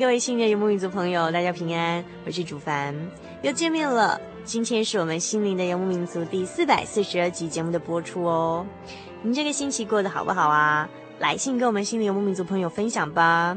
[0.00, 2.96] 各位新的游牧民族朋友，大家平安，我是主凡，
[3.42, 4.18] 又见面了。
[4.44, 8.64] 今天是我们心灵的游牧民族第四百四十二集节目的播出哦。
[9.20, 10.88] 您这个星期过得好不好啊？
[11.18, 13.54] 来信跟我们心灵游牧民族朋友分享吧。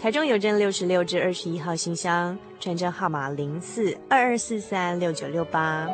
[0.00, 5.86] 台中邮政六十六至二十一号信箱，传真号码零四二二四三六九六八。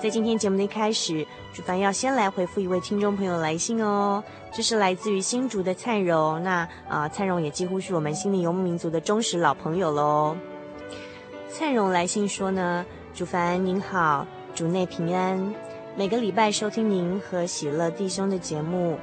[0.00, 4.24] 在今天节目的一开始，主凡要先来回复一位听众朋友来信哦。
[4.50, 10.34] 这是来自于新竹的灿荣，那啊、灿荣也几乎是我们心灵游牧民族的忠实老朋友喽。
[11.50, 15.54] 灿荣来信说呢，主凡您好，主内平安。
[15.94, 18.96] 每个礼拜收听您和喜乐弟兄的节目，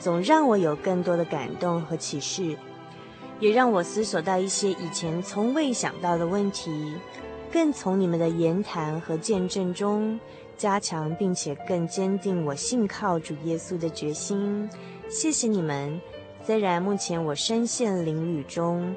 [0.00, 2.56] 总让我有更多的感动和启示，
[3.38, 6.96] 也让我思索到一些以前从未想到的问题，
[7.52, 10.18] 更从你们的言谈和见证中，
[10.60, 14.68] 加强并且更坚定我信靠主耶稣的决心。
[15.08, 15.98] 谢谢你们。
[16.44, 18.94] 虽然目前我深陷囹圄中，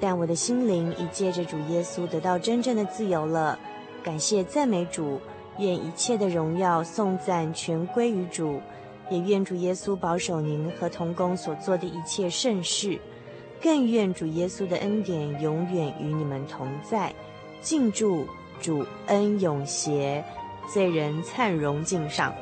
[0.00, 3.56] 但我的心灵已借着主耶稣得到真正的自由了。
[4.02, 5.20] 感谢赞美主，
[5.58, 8.60] 愿一切的荣耀颂赞全归于主，
[9.08, 12.98] 也愿主耶稣保守您和同工所做的一切圣事，
[13.62, 17.14] 更愿主耶稣的恩典永远与你们同在。
[17.60, 18.26] 敬祝
[18.60, 20.24] 主恩永协，
[20.72, 22.32] 罪人灿荣敬上。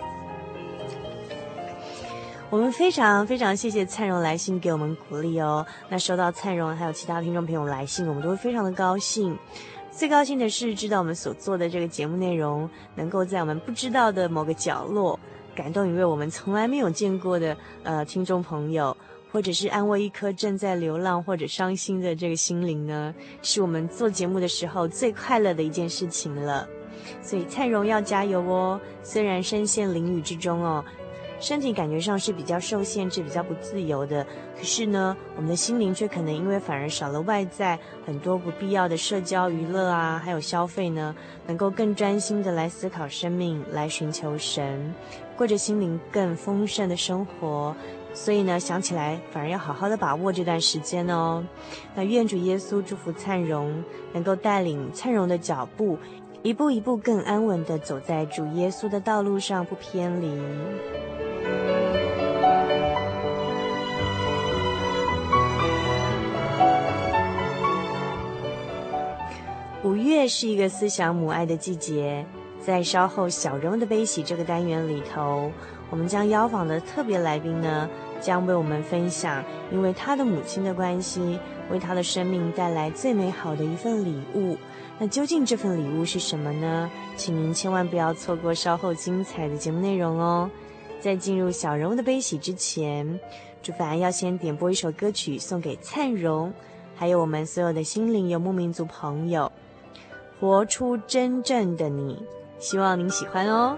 [2.51, 5.67] 我们非常非常谢谢灿荣来信给我们鼓励哦。
[5.89, 9.35] 那收到灿荣还有其他听众朋友来信，我们都会非常的高兴。
[9.91, 15.19] 最高兴的是知道我们所做的这个节目内容，能够在我们不知道的某个角落，
[15.55, 18.95] 感动一位我们从来没有见过的呃听众朋友，
[19.31, 26.69] 或者是安慰一颗正在流浪或者伤心的这个心灵呢，是我们做节目的时候最快乐的一件事情了。
[27.23, 30.85] 所以灿荣要加油哦，虽然深陷囹圄之中哦。
[31.41, 34.25] 身体感觉上是比较受限制、比较不自由的，
[34.57, 37.77] 可是呢，我们的心灵却可能因为反而少了外在
[38.07, 41.13] 很多不必要的社交娱乐啊，还有消费呢，
[41.49, 44.95] 能够更专心的来思考生命，来寻求神，
[45.37, 47.75] 过着心灵更丰盛的生活。
[48.15, 51.43] 所以呢，想起来反而要好好的把握这段时间哦。
[51.97, 55.99] 那愿主耶稣祝福灿荣，能够带领灿荣的脚步，
[56.43, 60.29] 一步一步更安稳的走在主耶稣的道路上，不偏离。
[69.85, 72.27] 五月是一个思想母爱的季节，
[72.61, 75.49] 在稍后小人物的悲喜这个单元里头，
[75.91, 77.89] 我们将邀访的特别来宾呢，
[78.21, 81.39] 将为我们分享，因为他的母亲的关系，
[81.71, 84.57] 为他的生命带来最美好的一份礼物。
[85.03, 86.89] 那究竟这份礼物是什么呢？
[87.17, 90.49] 请您千万不要错过稍后精彩的节目内容哦。
[91.01, 93.19] 在进入小人物的悲喜之前，
[93.65, 96.55] 朱凡要先点播一首歌曲送给灿荣，
[96.95, 99.51] 还有我们所有的心灵游牧民族朋友，
[100.39, 102.25] 活出真正的你，
[102.61, 103.77] 希望您喜欢哦。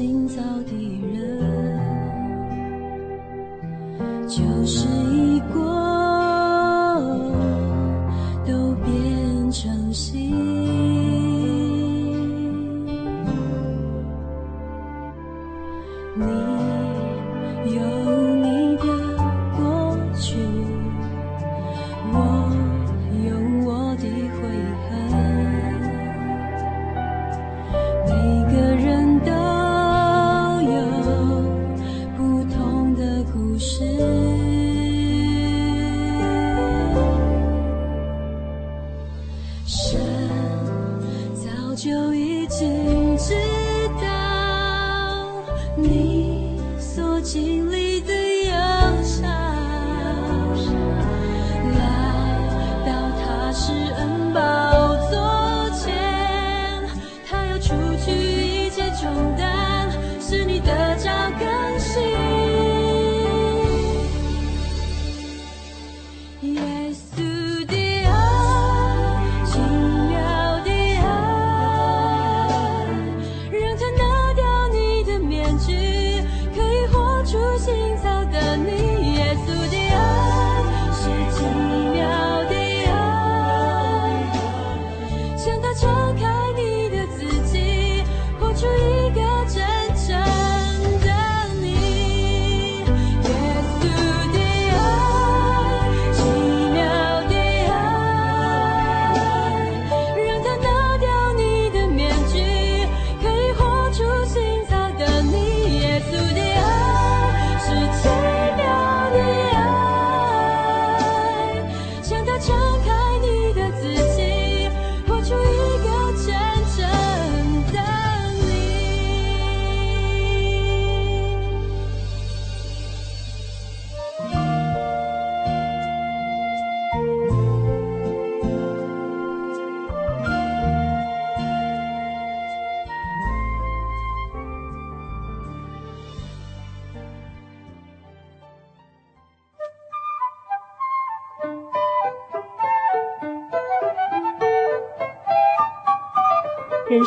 [0.00, 0.72] 清早的
[1.12, 1.29] 人。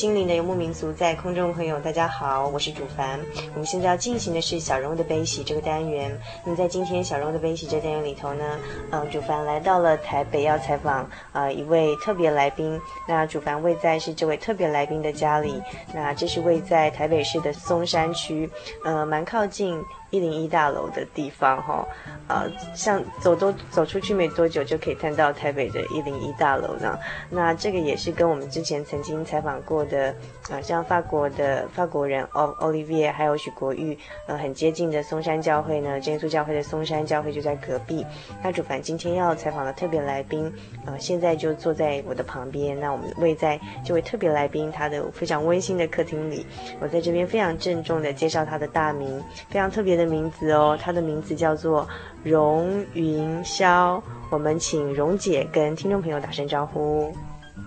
[0.00, 3.20] 心灵的游牧民族，在空中朋友，大家好，我是主凡。
[3.52, 6.10] 我们现在要进行的是小人物的悲喜这个单元。
[6.42, 8.58] 那么在今天小人物的悲喜这个单元里头呢，
[8.90, 12.80] 呃，主凡来到了台北，要采访呃一位特别来宾。
[13.06, 15.62] 那主凡位在是这位特别来宾的家里，
[15.92, 18.48] 那这是位在台北市的松山区，
[18.82, 19.84] 呃，蛮靠近。
[20.10, 21.86] 一零一大楼的地方，哈，
[22.28, 26.98] 呃，像走多走出去没多久，就可以看到台北的一零一大楼呢。
[27.30, 30.10] 那这个也是跟我们之前曾经采访过的，
[30.48, 33.96] 啊、呃，像法国的法国人奥奥利维还有许国玉，
[34.26, 38.04] 呃，很接近的松山教会呢，耶稣教会的松山教会就在隔壁。
[38.42, 40.52] 那主凡今天要采访的特别来宾，
[40.86, 42.78] 呃，现在就坐在我的旁边。
[42.78, 46.44] 那我们位在这位特别来宾他的非常温馨的客厅里，
[46.80, 50.10] 我在这边非常郑重的介绍他的大名，非常特别的。
[50.10, 51.86] 名字哦，她的名字叫做
[52.24, 54.02] 荣云霄。
[54.28, 57.14] 我们请荣姐跟听众朋友打声招呼。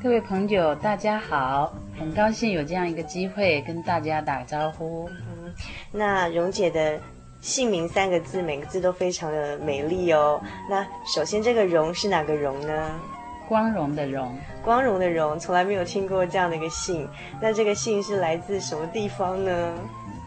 [0.03, 5.09] 各位朋友，大家好，很高兴有这样一个机会跟大家打招呼。
[5.09, 5.53] 嗯，
[5.89, 6.99] 那荣姐的
[7.39, 10.41] 姓名三个字，每个字都非常的美丽哦。
[10.69, 12.99] 那首先，这个荣是哪个荣呢？
[13.47, 17.07] 光荣的荣，光荣的荣，从来没有听过这样的一个姓。
[17.41, 19.73] 那这个姓是来自什么地方呢？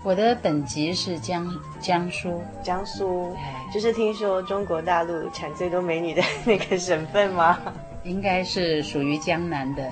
[0.06, 3.36] 我的本籍是江江苏，江苏，
[3.74, 7.58] 就是听说中国大陆产最多美女的那个省份吗？
[8.04, 9.82] 应该是属于江南的，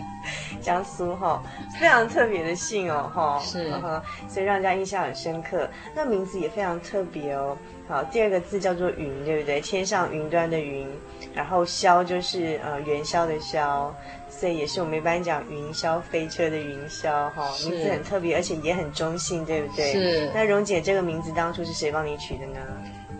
[0.61, 1.42] 江苏哈，
[1.80, 3.73] 非常特别的姓哦哈，是，
[4.28, 5.68] 所以让人家印象很深刻。
[5.97, 7.56] 那名字也非常特别哦。
[7.86, 9.60] 好，第二个字叫做云，对不对？
[9.60, 10.88] 天上云端的云，
[11.34, 13.94] 然后霄就是呃元宵的宵。
[14.30, 19.92] 所以也是我们一般讲云霄飞车的云霄哈，名字很特别，而且也很中性，对不对？
[19.92, 20.30] 是。
[20.34, 22.58] 那蓉姐这个名字当初是谁帮你取的呢？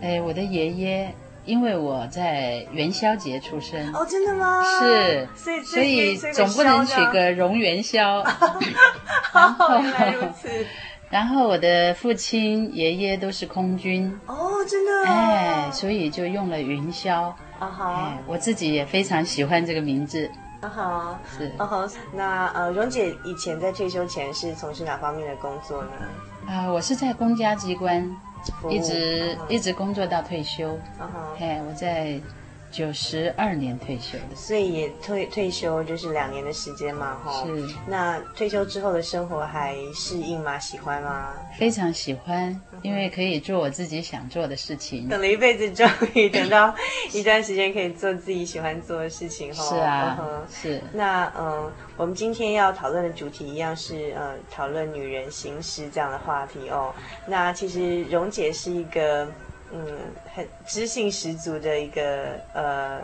[0.03, 3.93] 哎，我的爷爷因为我在元宵节出生。
[3.95, 4.61] 哦，真的吗？
[4.81, 8.25] 是，所以所以总不能取个荣元宵。
[8.25, 10.49] 好， 原来如此。
[11.15, 14.13] 然后我的父亲、爷爷都是空军。
[14.27, 15.09] 哦，真的。
[15.09, 17.33] 哎，所以就用了云霄。
[17.61, 17.95] 啊哈。
[17.95, 20.29] 哎，我自己也非常喜欢这个名字。
[20.61, 21.21] 啊哈。
[21.39, 21.53] 是。
[21.57, 21.89] 啊哈。
[22.13, 25.91] 那呃，蓉姐以前在退休前是从事哪方面的工作呢？
[26.49, 28.05] 啊，我是在公家机关。
[28.69, 30.77] 一直一直工作到退休，
[31.39, 32.21] 哎，我在
[32.75, 37.45] 九十二年退休的，所以也退退休就是两年的时间嘛，哈。
[37.47, 37.65] 是。
[37.87, 40.59] 那退休之后的生活还适应吗？
[40.59, 41.33] 喜欢吗？
[41.57, 45.09] 非常喜欢，因为可以做我自己想做的事情。
[45.09, 46.75] 等了一辈子，终于等到
[47.15, 49.63] 一段时间可以做自己喜欢做的事情，哈。
[49.63, 50.19] 是啊，
[50.51, 50.83] 是。
[50.93, 56.93] 那嗯，我们今天要讨论的主题一样是呃，讨论女人行事这样的话题哦。
[57.25, 59.29] 那其实蓉姐是一个。
[59.73, 59.81] 嗯，
[60.33, 63.01] 很知性十足的一个呃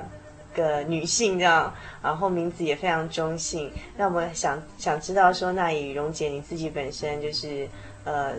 [0.55, 3.71] 个女性这样，然后名字也非常中性。
[3.97, 7.69] 那我们想想知道说，那以蓉姐你自己本身就是
[8.05, 8.35] 呃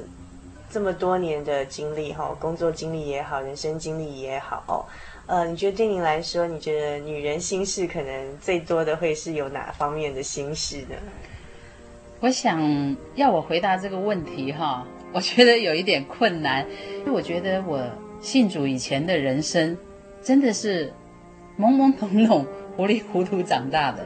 [0.69, 4.87] 这么多年的经历哈，工作经历也好，人生经历也好，
[5.25, 10.95] 呃，你觉得对您来说，你觉得女人心事可能最多的会是有哪方面的心事呢？
[12.21, 16.65] 我想要我回答这个问题哈，我觉得有一点困难，
[16.99, 17.81] 因为我觉得我。
[18.21, 19.75] 信主以前的人生，
[20.21, 20.93] 真的是
[21.59, 22.45] 懵懵懂懂、
[22.77, 24.05] 糊里糊涂长大的，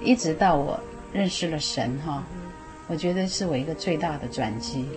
[0.00, 0.78] 一直到我
[1.12, 2.24] 认识了神哈，
[2.86, 4.88] 我觉得是我一个最大的转机，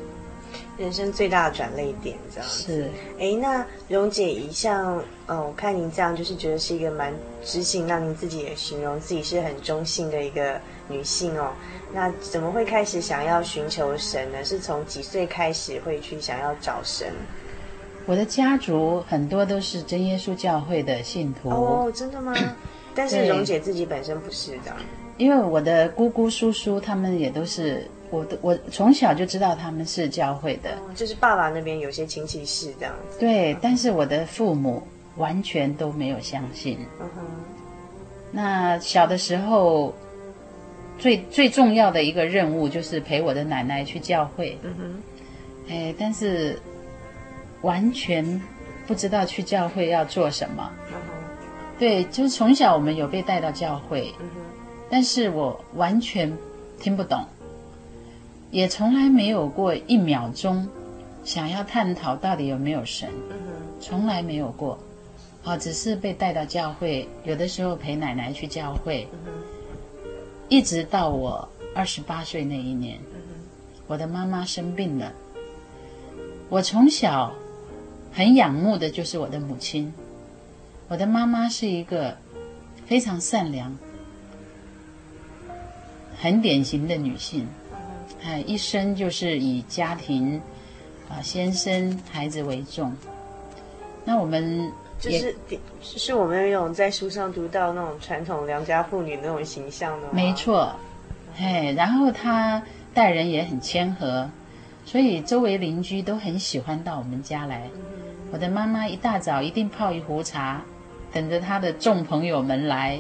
[0.78, 2.88] 人生最大的转捩点，这样是。
[3.20, 7.12] 哎，那蓉姐一向，呃，我看您这样，就是觉得是一个蛮
[7.44, 11.52] 知性，让您自己也形容自己是很中性的一个女性哦。
[11.92, 14.44] 那怎么会开始想要寻求神呢？
[14.44, 17.12] 是从几岁开始会去想要找神？
[18.08, 22.34] 我的家族很多都是真耶稣教会的信徒哦，真的吗？
[22.96, 24.74] 但是蓉姐自己本身不是的，
[25.18, 33.20] 因为我的姑姑叔叔他们也都是，我的我从小就知道他们是教会的，哦、就是爸爸那边有些亲戚是这样子。
[33.20, 34.82] 对，但是我的父母
[35.18, 36.80] 完全都没有相信。
[37.00, 37.22] 嗯哼。
[38.32, 39.94] 那小的时候，
[40.98, 44.58] 最最重要的一个任务就是陪我的奶奶去教会。
[44.64, 45.02] 嗯哼。
[45.70, 46.58] 哎，但是。
[47.62, 48.42] 完全
[48.86, 50.72] 不知道去教会要做什么。
[51.80, 54.14] 对，就是从小我们有被带到教会，
[54.90, 56.36] 但是我完全
[56.80, 57.24] 听不懂，
[58.50, 60.68] 也从来没有过一秒钟
[61.24, 63.10] 想要探讨到底有没有神，
[63.80, 64.78] 从来没有过。
[65.44, 69.08] 啊，只是被带到教会，有的时候陪奶奶去教会，
[70.50, 73.00] 一直到我二十八岁那一年，
[73.88, 75.14] 我的妈妈生病了，
[76.50, 77.34] 我从小。
[78.18, 79.94] 很仰慕的就是我的母亲，
[80.88, 82.18] 我的妈妈是一个
[82.88, 83.78] 非常善良、
[86.20, 87.48] 很典型的女性，
[88.24, 90.42] 哎，一生就是以家庭
[91.08, 92.92] 啊、先生、孩子为重。
[94.04, 94.68] 那我们
[95.00, 95.36] 就是
[95.80, 100.14] 是我们有种在书上读到那种传统良家妇女那种形象的吗？
[100.14, 100.76] 没错，
[101.38, 102.64] 哎，然后她
[102.96, 104.28] 待人也很谦和，
[104.88, 107.70] 所以周围邻居都很喜欢到我们家来。
[108.32, 110.62] 我的妈妈一大早一定泡一壶茶，
[111.14, 113.00] 等着她的众朋友们来。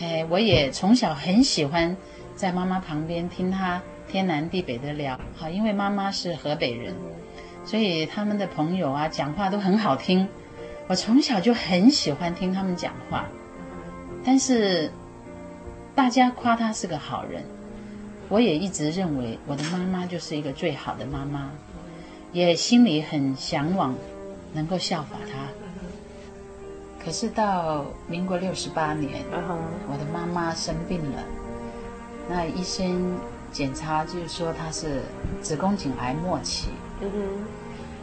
[0.00, 1.96] 哎，我也从小很喜欢
[2.34, 5.18] 在妈妈旁边听她天南地北的聊。
[5.34, 6.94] 好，因为妈妈是河北人，
[7.64, 10.28] 所以他们的朋友啊讲话都很好听。
[10.86, 13.24] 我从小就很喜欢听他们讲话，
[14.24, 14.90] 但是
[15.94, 17.42] 大家夸她是个好人，
[18.28, 21.50] 我也一直认为我的妈妈就是一个最好的妈妈，
[22.32, 23.94] 也心里很向往。
[24.52, 31.24] 能够效法他，可是到民国六十八年，我的妈妈生病了，
[32.28, 33.16] 那医生
[33.50, 35.00] 检查就是说她是
[35.40, 36.68] 子宫颈癌末期。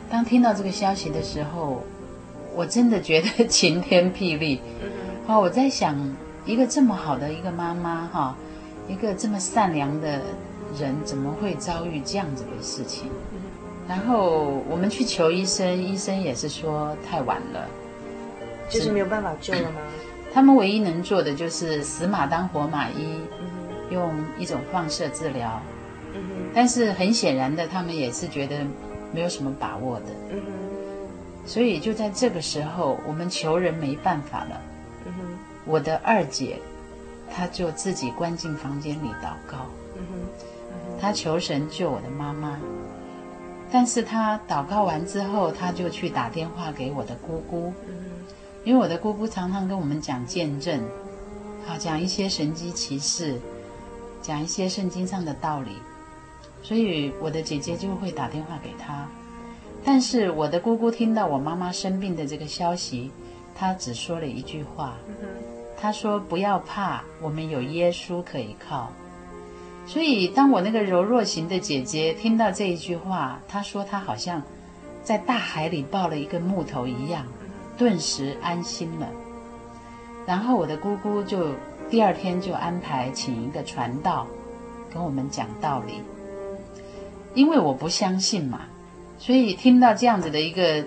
[0.10, 1.84] 当听到这个消息的时候，
[2.56, 4.60] 我真的觉得晴天霹雳。
[5.28, 5.96] 哦，我在想，
[6.46, 8.36] 一个这么好的一个妈妈，哈，
[8.88, 10.20] 一个这么善良的
[10.80, 13.12] 人，怎么会遭遇这样子的事情？
[13.90, 17.68] 然后我们去求医生，医生也是说太晚了，
[18.70, 19.82] 就是没有办法救了吗？
[20.32, 23.20] 他们唯一能做的就是死马当活马医，
[23.90, 25.60] 用一种放射治疗。
[26.54, 28.60] 但是很显然的，他们也是觉得
[29.12, 30.06] 没有什么把握的。
[31.46, 34.62] 所以就在这个时候，我们求人没办法了。
[35.66, 36.60] 我的二姐，
[37.32, 39.66] 她就自己关进房间里祷告。
[41.02, 42.60] 她求神救我的妈妈。
[43.72, 47.72] 但是他祷告完之后，他就去打电话给我的姑姑，
[48.64, 50.82] 因为我的姑姑常常跟我们讲见证，
[51.66, 53.40] 好讲一些神迹奇事，
[54.22, 55.72] 讲一些圣经上的道理，
[56.64, 59.08] 所以我的姐姐就会打电话给他。
[59.86, 63.12] 但是我的姑姑听到我妈妈生病的这个消息，
[63.56, 64.96] 她只说了一句话，
[65.78, 68.92] 她说：“不要怕，我们有耶稣可以靠。”
[69.90, 74.40] 所以，当我那个柔弱型的姐姐听到这一句话，她说她好像
[75.02, 77.26] 在大海里抱了一个木头一样，
[77.76, 79.08] 顿时安心了。
[80.28, 81.48] 然后我的姑姑就
[81.90, 84.28] 第二天就安排请一个传道
[84.94, 86.04] 跟我们讲道理，
[87.34, 88.62] 因为我不相信嘛，
[89.18, 90.86] 所以听到这样子的一个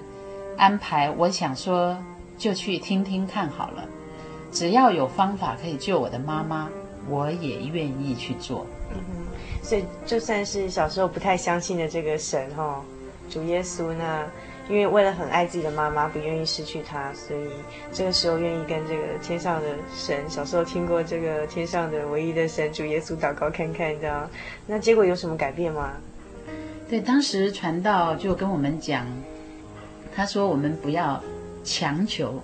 [0.56, 1.98] 安排，我想说
[2.38, 3.84] 就去听听看好了。
[4.52, 6.68] 只要有方法可以救我的妈妈，
[7.08, 8.64] 我也愿意去做。
[8.94, 12.82] 嗯哼，所以就算是小时候不太相信的这个神哈，
[13.28, 14.26] 主耶稣呢，
[14.68, 17.48] 因为为了很爱自己的妈妈，不愿意失去她，所以
[17.92, 24.30] 这个时候愿意跟这个天上的神，小时候听过这个天上的唯一的神主耶稣祷告看看，这样，
[24.66, 25.92] 那结果有什么改变吗？
[26.88, 29.06] 对，当时传道就跟我们讲，
[30.14, 31.22] 他说我们不要
[31.64, 32.38] 强求，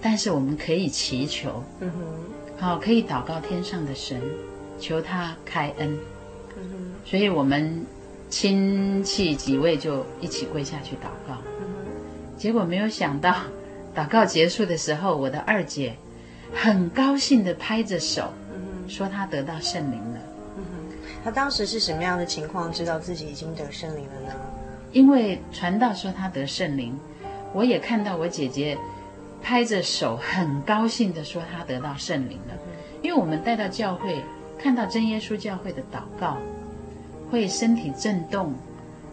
[0.00, 4.18] 但是我们可以祈求，嗯哼，好，可以祷告天上的神。
[4.78, 5.98] 求他开恩，
[7.04, 7.84] 所以我们
[8.28, 11.38] 亲戚几位就一起跪下去祷告。
[12.36, 13.34] 结果没有想到，
[13.94, 15.96] 祷告结束的时候，我的二姐
[16.52, 18.32] 很高兴地拍着手，
[18.86, 20.20] 说她得到圣灵了。
[21.24, 24.34] 她当时是什么样的情况，知道自己已经得圣灵了呢？
[24.92, 26.98] 因为传道说她得圣灵，
[27.54, 28.76] 我也看到我姐姐
[29.42, 32.54] 拍着手，很高兴的说她得到圣灵了。
[33.02, 34.22] 因为我们带到教会。
[34.58, 36.38] 看到真耶稣教会的祷告，
[37.30, 38.54] 会身体震动，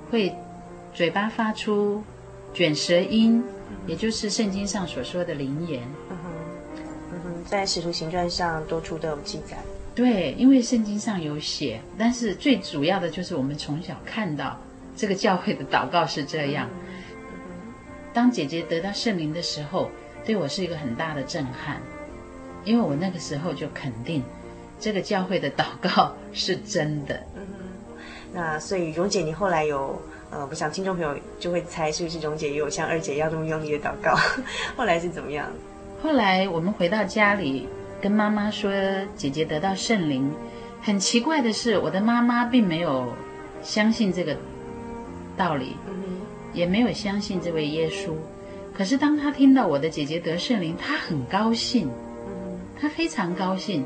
[0.09, 0.35] 会
[0.93, 2.01] 嘴巴发出
[2.53, 3.43] 卷舌音，
[3.85, 5.83] 也就是圣经上所说的灵言。
[6.09, 6.31] 嗯哼，
[7.11, 9.57] 嗯哼，在使徒行传上多处都有记载。
[9.95, 14.59] 对，因为圣经上有写，但是最主要的就是我们从小看到
[14.95, 16.69] 这个教会的祷告是这样。
[18.11, 19.89] 当姐姐得到圣灵的时候，
[20.25, 21.81] 对我是一个很大的震撼，
[22.63, 24.23] 因为我那个时候就肯定。
[24.83, 27.17] 这个教会的祷告是真的。
[27.37, 27.41] 嗯，
[28.33, 29.97] 那所以蓉姐，你后来有
[30.29, 34.13] 呃，我想听众朋友就会猜是不是蓉姐也有像二姐一样这么用力的祷告？
[34.75, 35.47] 后来是怎么样？
[36.01, 37.65] 后来我们回到家里，
[38.01, 38.69] 跟妈妈说
[39.15, 40.29] 姐姐得到圣灵。
[40.81, 43.13] 很奇怪的是，我的妈妈并没有
[43.61, 44.35] 相信这个
[45.37, 45.93] 道理，嗯，
[46.51, 48.13] 也没有相信这位耶稣。
[48.73, 51.89] 可是当她听到我的姐姐得圣灵，她很高兴，
[52.27, 53.85] 嗯，她非常高兴。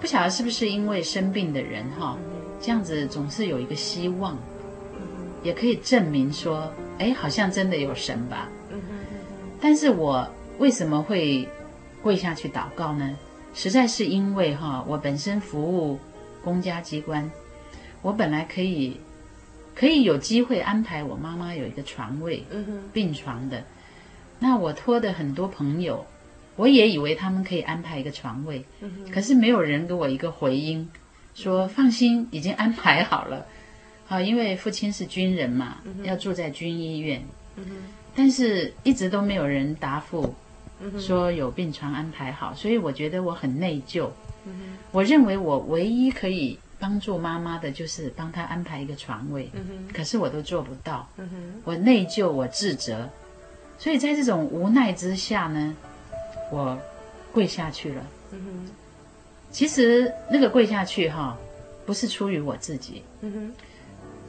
[0.00, 2.16] 不晓得是不是因为生病的人哈，
[2.60, 4.36] 这样子总是有一个希望，
[5.42, 8.48] 也可以证明说，哎，好像真的有神吧。
[9.60, 10.28] 但是我
[10.58, 11.48] 为什么会
[12.02, 13.16] 跪下去祷告呢？
[13.54, 15.98] 实在是因为哈，我本身服务
[16.44, 17.30] 公家机关，
[18.02, 19.00] 我本来可以
[19.74, 22.44] 可以有机会安排我妈妈有一个床位，
[22.92, 23.64] 病床的。
[24.38, 26.04] 那我托的很多朋友。
[26.56, 28.64] 我也以为他们可以安排一个床位，
[29.12, 30.88] 可是没有人给我一个回音，
[31.34, 33.46] 说放心，已经安排好了。
[34.06, 37.22] 好，因为父亲是军人嘛，要住在军医院，
[38.14, 40.34] 但是一直都没有人答复，
[40.98, 44.08] 说有病床安排好，所以我觉得我很内疚。
[44.92, 49.50] 我认为我唯一可以帮助妈妈的就是帮她安排一个床位，
[49.92, 51.06] 可是我都做不到，
[51.64, 53.10] 我内疚，我自责，
[53.76, 55.76] 所以在这种无奈之下呢。
[56.50, 56.78] 我
[57.32, 58.06] 跪下去了。
[58.32, 58.70] 嗯哼，
[59.50, 61.36] 其实那个跪下去哈，
[61.84, 63.02] 不是出于我自己。
[63.20, 63.54] 嗯哼，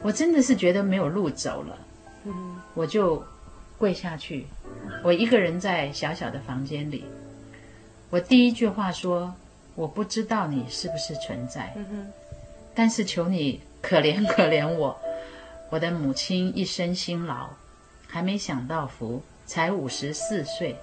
[0.02, 1.78] 我真的是觉得没有路走了。
[2.24, 3.22] 嗯哼，我就
[3.76, 4.46] 跪下去。
[5.02, 7.04] 我一个人在小小的房间里，
[8.10, 9.34] 我第一句话说
[9.74, 11.72] ：“我不知道你是不是存在。
[11.76, 12.06] 嗯哼，
[12.74, 14.98] 但是求你可怜可怜我。
[15.70, 17.48] 我的母亲一生辛劳，
[18.06, 20.74] 还没享到福，才五十四岁。”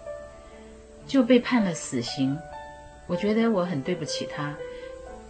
[1.07, 2.37] 就被判了死刑，
[3.07, 4.55] 我觉得我很对不起他。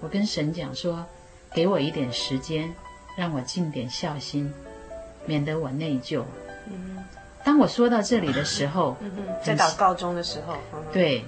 [0.01, 1.05] 我跟神讲说，
[1.53, 2.73] 给我一点时间，
[3.17, 4.53] 让我尽点孝心，
[5.25, 6.23] 免得我内疚。
[6.67, 7.03] 嗯，
[7.43, 9.11] 当我说到这里的时候，嗯、
[9.43, 11.23] 在祷告中的时候，嗯、对，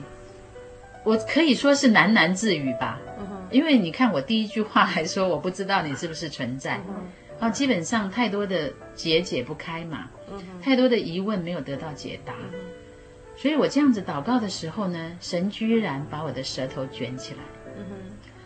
[1.04, 3.00] 我可以说是喃喃自语吧。
[3.20, 7.06] 嗯、因为你看，我第一句话还说我不知道你是不是存在，嗯、
[7.40, 12.34] 然后基本上太多的结解不开嘛，嗯、太多的疑问没有得到解答。
[13.38, 17.40] 嗯所以我这样子祷告的时候呢，神居然把我的舌头卷起来。
[17.78, 17.96] 嗯哼，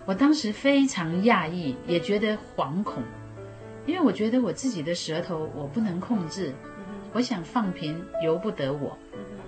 [0.06, 3.02] 我当时非常讶异，也觉得惶恐，
[3.86, 6.54] 因为我觉得我自己的舌头我不能控制，
[7.14, 8.98] 我想放平由不得我，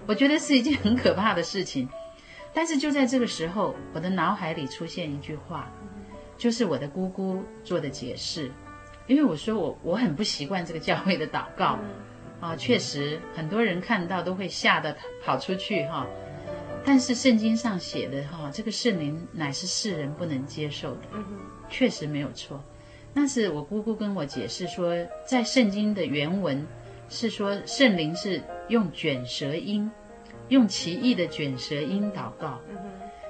[0.07, 1.89] 我觉得是一件很可怕的事情。
[2.53, 5.69] 但是就在这个时候，我的脑海里出现一句话，
[6.37, 8.49] 就是我的姑姑做的解释。
[9.07, 11.77] 因为我说我我很不习惯这个教会的祷告，
[12.43, 16.05] 啊，确实很多人看到都会吓得跑出去哈。
[16.83, 21.03] 但是圣经上写的哈，这个圣灵乃是世人不能接受的，
[21.69, 22.61] 确实没有错。
[23.13, 24.93] 那是我姑姑跟我解释说，
[25.25, 26.67] 在圣经的原文
[27.07, 29.89] 是说圣灵是用卷舌音，
[30.49, 32.59] 用奇异的卷舌音祷告。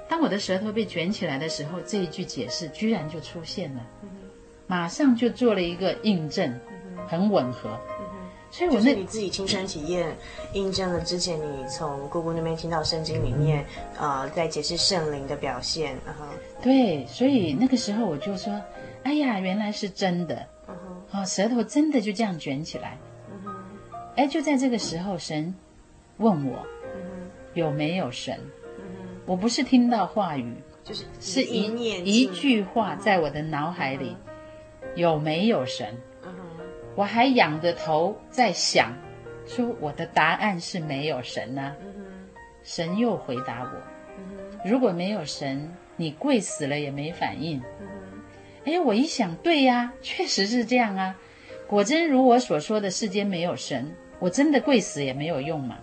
[0.08, 3.86] 当我的舌头被卷起来的时候，这一句解释居然就出现了。
[4.66, 6.58] 马上就做了一个印证，
[7.06, 7.78] 很吻合。
[8.54, 10.16] 嗯、所以我是你自己亲身体验，
[10.52, 13.64] 印证了之前你从姑姑那边听到圣经里面，
[14.00, 15.96] 嗯、呃，在解释圣灵的表现。
[16.06, 16.24] 然后，
[16.62, 18.60] 对，所以那个时候我就说，
[19.02, 20.46] 哎呀，原来是真的。
[20.68, 20.74] 嗯，
[21.12, 22.96] 哦，舌头真的就这样卷起来。
[23.44, 23.54] 嗯，
[24.16, 25.52] 哎，就在这个时候，神
[26.18, 26.64] 问我，
[26.94, 28.38] 嗯，有没有神？
[29.26, 31.62] 我不是听到话语，就是是一
[32.04, 34.16] 一句话在我的脑海里。
[34.96, 35.92] 有没有神？
[36.94, 38.92] 我还仰着头在想，
[39.46, 41.74] 说我的答案是没有神呢。
[42.62, 47.60] 神又回答我：如果没有神，你跪死了也没反应。
[48.64, 51.14] 哎，我一想，对呀，确实是这样啊。
[51.66, 55.78] 果真如我所说的，世间没有神，我真的跪死也没有用嘛，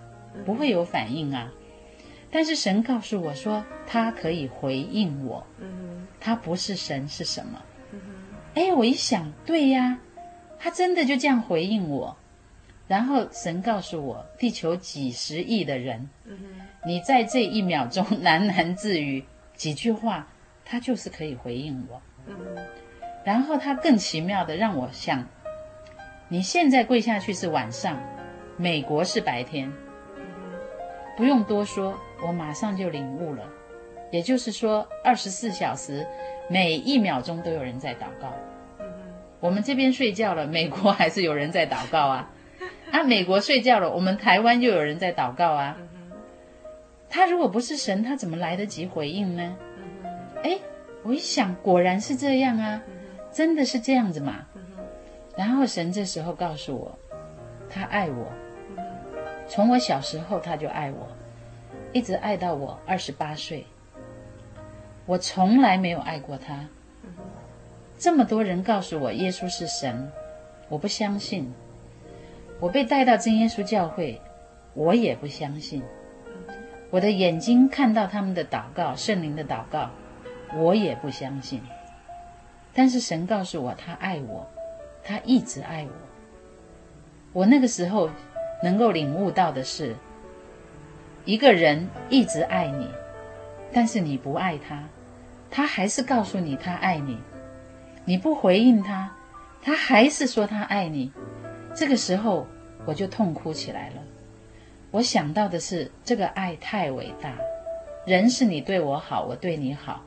[0.45, 1.51] 不会有反应啊。
[2.31, 5.45] 但是神告诉我说，他可以回应我。
[6.19, 7.61] 他不是神是什么？
[8.55, 9.99] 哎，我一想，对呀，
[10.61, 12.15] 他真的就这样回应我。
[12.87, 16.09] 然后神告诉我，地球几十亿的人，
[16.85, 19.23] 你在这一秒钟喃喃自语
[19.55, 20.27] 几句话，
[20.65, 22.01] 他就是可以回应我。
[23.23, 25.25] 然后他更奇妙的让我想，
[26.27, 27.97] 你现在跪下去是晚上，
[28.57, 29.71] 美国是白天，
[31.15, 33.43] 不用多说，我马上就领悟了。
[34.11, 36.05] 也就是说，二十四小时。
[36.49, 38.33] 每一秒钟都有人在祷告，
[39.41, 42.31] 我们这边睡觉了，美国还是有人在祷告啊。
[42.91, 45.77] 啊，美国睡觉了，我们台湾又有人在祷告啊。
[47.09, 49.57] 他如果不是神，他怎么来得及回应呢？
[50.43, 50.57] 哎，
[51.03, 52.81] 我一想，果然是这样啊，
[53.31, 54.45] 真的是这样子嘛。
[55.35, 56.97] 然后神这时候告诉我，
[57.69, 58.31] 他爱我，
[59.47, 61.07] 从我小时候他就爱我，
[61.93, 63.65] 一直爱到我二十八岁。
[65.05, 66.65] 我从来没有爱过他。
[68.01, 70.11] 这么多人告诉我耶稣是神，
[70.69, 71.53] 我不相信。
[72.59, 74.19] 我被带到真耶稣教会，
[74.73, 75.83] 我也不相信。
[76.89, 79.91] 我的眼睛看到他们的祷告，圣灵的祷告，
[80.55, 81.61] 我也不相信。
[82.73, 84.47] 但是神告诉我，他爱我，
[85.03, 85.91] 他一直爱我。
[87.33, 88.09] 我那个时候
[88.63, 89.95] 能够领悟到的是，
[91.23, 92.89] 一个人一直爱你，
[93.71, 94.83] 但是你不爱他。
[95.51, 97.19] 他还是告诉你他爱你，
[98.11, 99.09] 你不回应他，
[99.61, 101.13] 他还是说他爱你。
[101.73, 102.45] 这个时候
[102.85, 104.03] 我就痛哭起来了。
[104.91, 107.33] 我想到的是这个爱太伟大，
[108.05, 110.01] 人是你对我好，我对你好，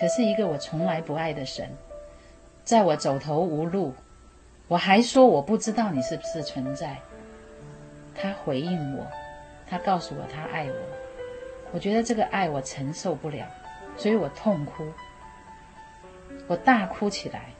[0.00, 1.68] 可是一个我从来不爱的神，
[2.64, 3.92] 在我走投无路，
[4.66, 6.96] 我还说我不知道你是不是存在。
[8.14, 9.06] 他回应我，
[9.68, 10.74] 他告诉我他爱我，
[11.72, 13.46] 我觉得这个爱我承受不了。
[13.94, 14.84] 所以我痛哭，
[16.46, 17.50] 我大哭起来。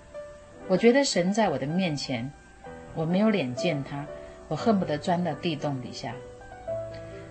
[0.68, 2.30] 我觉得神在我的面前，
[2.94, 4.04] 我没有脸见他，
[4.48, 6.14] 我恨不得钻到地洞底下。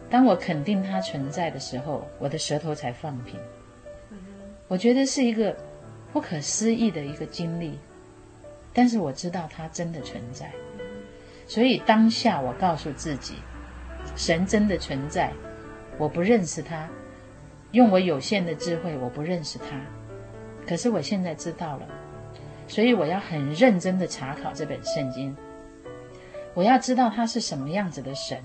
[0.09, 3.39] 当我肯定他存在的时候，我的舌头才放平。
[4.67, 5.55] 我觉得是一个
[6.13, 7.77] 不可思议的一个经历，
[8.73, 10.51] 但是我知道他真的存在。
[11.47, 13.35] 所以当下我告诉自己，
[14.15, 15.31] 神真的存在，
[15.97, 16.89] 我不认识他。
[17.71, 19.79] 用我有限的智慧，我不认识他，
[20.67, 21.87] 可是我现在知道了，
[22.67, 25.35] 所以我要很认真的查考这本圣经。
[26.53, 28.41] 我要知道他是什么样子的神，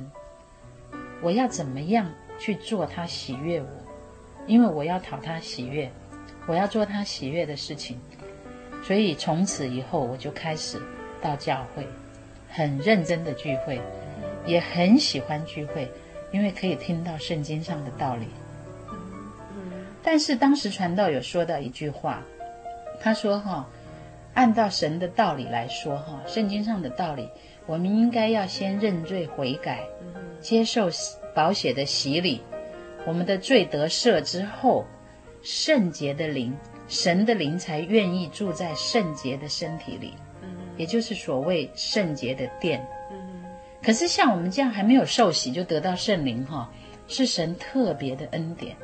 [1.23, 3.69] 我要怎么样去做他喜悦我，
[4.47, 5.91] 因为我要讨他喜悦，
[6.47, 7.99] 我要做他喜悦的事情。
[8.83, 10.81] 所以从此以后，我就开始
[11.23, 11.87] 到教会，
[12.49, 13.81] 很认真的聚会，
[14.45, 15.89] 也很喜欢聚会，
[16.33, 18.27] 因为可以听到圣经上的道理。
[20.03, 22.23] 但是当时传道有说到一句话，
[23.01, 23.69] 他说：“哈，
[24.35, 27.29] 按照神的道理来说，哈，圣经上的道理，
[27.67, 29.85] 我们应该要先认罪悔改，
[30.41, 30.89] 接受
[31.35, 32.41] 宝血的洗礼，
[33.07, 34.85] 我们的罪得赦之后，
[35.43, 36.57] 圣洁的灵，
[36.89, 40.15] 神的灵才愿意住在圣洁的身体里，
[40.77, 42.87] 也就是所谓圣洁的殿。
[43.83, 46.71] 可是像我们这样还没有受洗就得到圣灵哈，
[47.09, 48.77] 是神特别的恩典。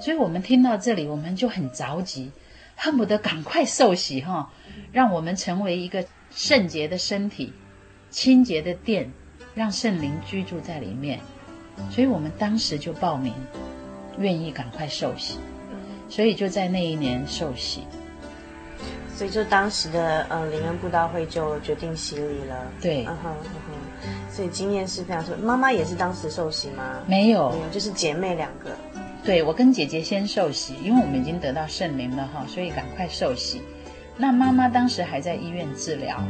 [0.00, 2.30] 所以我们听到这里，我们就很着急，
[2.76, 4.50] 恨不得赶快受洗哈，
[4.92, 7.52] 让我们成为一个圣洁的身体、
[8.10, 9.10] 清洁的殿，
[9.54, 11.20] 让圣灵居住在里面。
[11.90, 13.32] 所以我们当时就报名，
[14.18, 15.38] 愿意赶快受洗，
[16.08, 17.82] 所以就在那一年受洗。
[19.14, 22.72] 所以就当时的嗯灵恩布道会就决定洗礼了。
[22.80, 24.00] 对，嗯哼嗯哼。
[24.30, 25.44] 所以经验是非常特别。
[25.44, 27.02] 妈妈也是当时受洗吗？
[27.06, 28.70] 没有，没有，就是姐妹两个。
[29.24, 33.60] 对，我跟姐姐先受洗，因为我们已经得到圣灵了哈，所以赶快受洗。
[34.16, 36.22] 那妈妈当时还在医院治疗。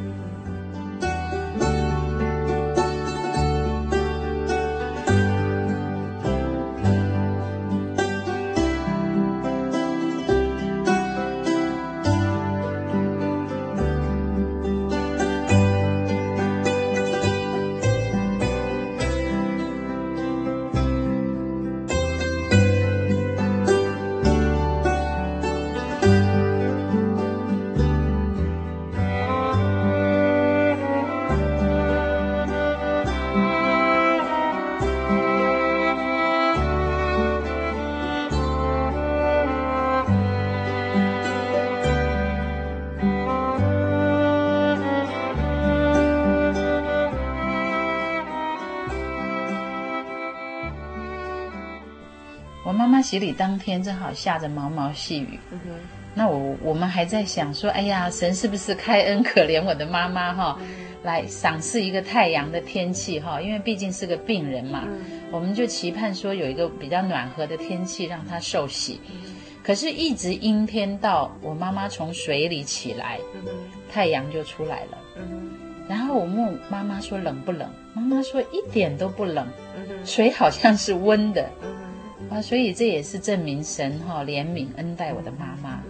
[53.11, 55.59] 洗礼当天正好下着毛毛细雨，嗯、
[56.14, 60.68] 那我我们还在想说，哎呀，神是不是开恩可怜我的妈妈哈，嗯、
[61.03, 65.01] 来赏赐一个太阳的天气哈，因为毕竟是个病人嘛，嗯、
[65.33, 69.01] 我们就期盼说有一个比较暖和的天气让她受洗。
[69.11, 73.42] 嗯、可是，一直阴天到我妈妈从水里起来，嗯、
[73.92, 74.99] 太阳就出来了。
[75.88, 77.68] 然后我问妈妈说冷不冷？
[77.92, 79.44] 妈妈说一点都不冷，
[80.05, 81.51] 水好像是温的。
[82.31, 85.83] 啊，所以这也是证明神哈、哦、怜悯恩待我的妈妈，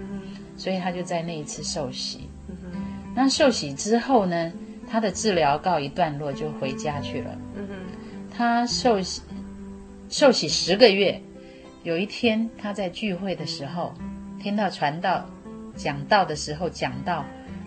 [0.57, 2.29] 所以她就在那一次受洗。
[3.15, 4.51] 那受洗之后呢，
[4.89, 7.37] 她的治疗告一段落，就回家去了。
[8.31, 9.21] 她受洗
[10.09, 11.21] 受洗十个月，
[11.83, 13.93] 有一天她在聚会的时候，
[14.43, 15.27] 听到传道
[15.77, 17.25] 讲道的时候讲到，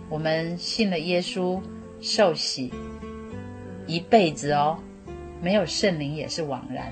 [0.10, 1.62] 我们信了耶稣，
[2.02, 2.74] 受洗
[3.86, 4.80] 一辈子哦，
[5.42, 6.92] 没有圣灵也是枉然。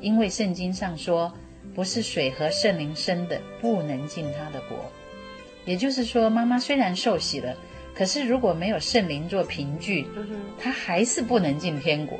[0.00, 1.32] 因为圣经上说，
[1.74, 4.90] 不是水和圣灵生的，不能进他的国。
[5.64, 7.54] 也就是说，妈妈虽然受洗了，
[7.94, 10.06] 可是如果没有圣灵做凭据，
[10.58, 12.18] 她还是不能进天国。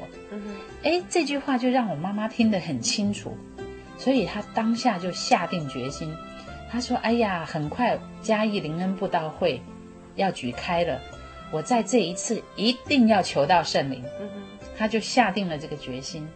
[0.83, 3.37] 哎，这句话就让我妈妈听得很清楚，
[3.97, 6.15] 所以她当下就下定决心。
[6.71, 9.63] 她说：“哎呀，很快嘉义灵恩布道会
[10.17, 11.01] 要举开了，
[11.51, 14.05] 我在这一次一定要求到圣灵。”
[14.77, 16.29] 她就下定了这个决心。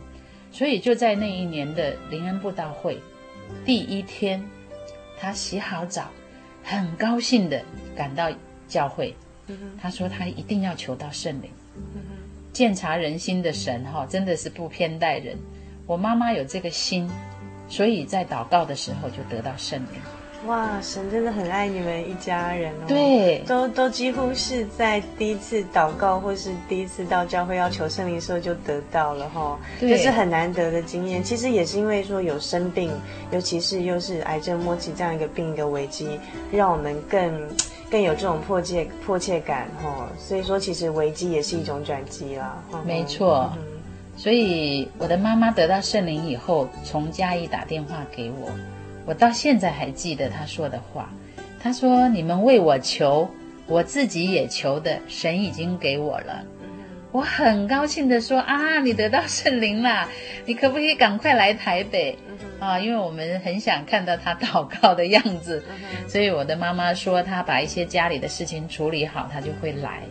[0.52, 3.00] 所以就在那一年的灵恩布道会
[3.64, 4.44] 第一天，
[5.18, 6.10] 他洗好澡，
[6.62, 7.64] 很高兴的
[7.96, 8.30] 赶到
[8.68, 9.14] 教会。
[9.80, 11.50] 他说他一定要求到圣灵。
[12.52, 15.36] 鉴察人心的神哈，真的是不偏待人。
[15.86, 17.10] 我妈妈有这个心，
[17.68, 20.00] 所以在祷告的时候就得到圣灵。
[20.46, 22.84] 哇，神真的很爱你们一家人哦！
[22.88, 31.22] 对，都都几乎是在第一次祷告或是第一次到教会要求圣灵的时候就得到了哈、哦，这是很难得的经验。
[31.22, 32.90] 其实也是因为说有生病，
[33.30, 36.18] 尤其是又是癌症末期这样一个病一个危机，
[36.50, 37.48] 让我们更
[37.88, 40.08] 更有这种迫切迫切感哈、哦。
[40.18, 42.60] 所以说，其实危机也是一种转机啦。
[42.84, 43.62] 没错，嗯、
[44.16, 48.50] 所以我的妈妈得到圣灵以后，从嘉义打电话给我。
[49.04, 51.10] 我到现在还记得他说的话，
[51.60, 53.28] 他说：“你们为我求，
[53.66, 56.44] 我自己也求的，神已经给我了。”
[57.12, 60.08] 我很高兴地说：“啊，你得到圣灵了，
[60.46, 62.16] 你可不可以赶快来台北
[62.58, 62.80] 啊？
[62.80, 65.62] 因为我们很想看到他祷告的样子。”
[66.08, 70.04] 所以我的妈妈说，她把一些家里的事情处理好，她就会来。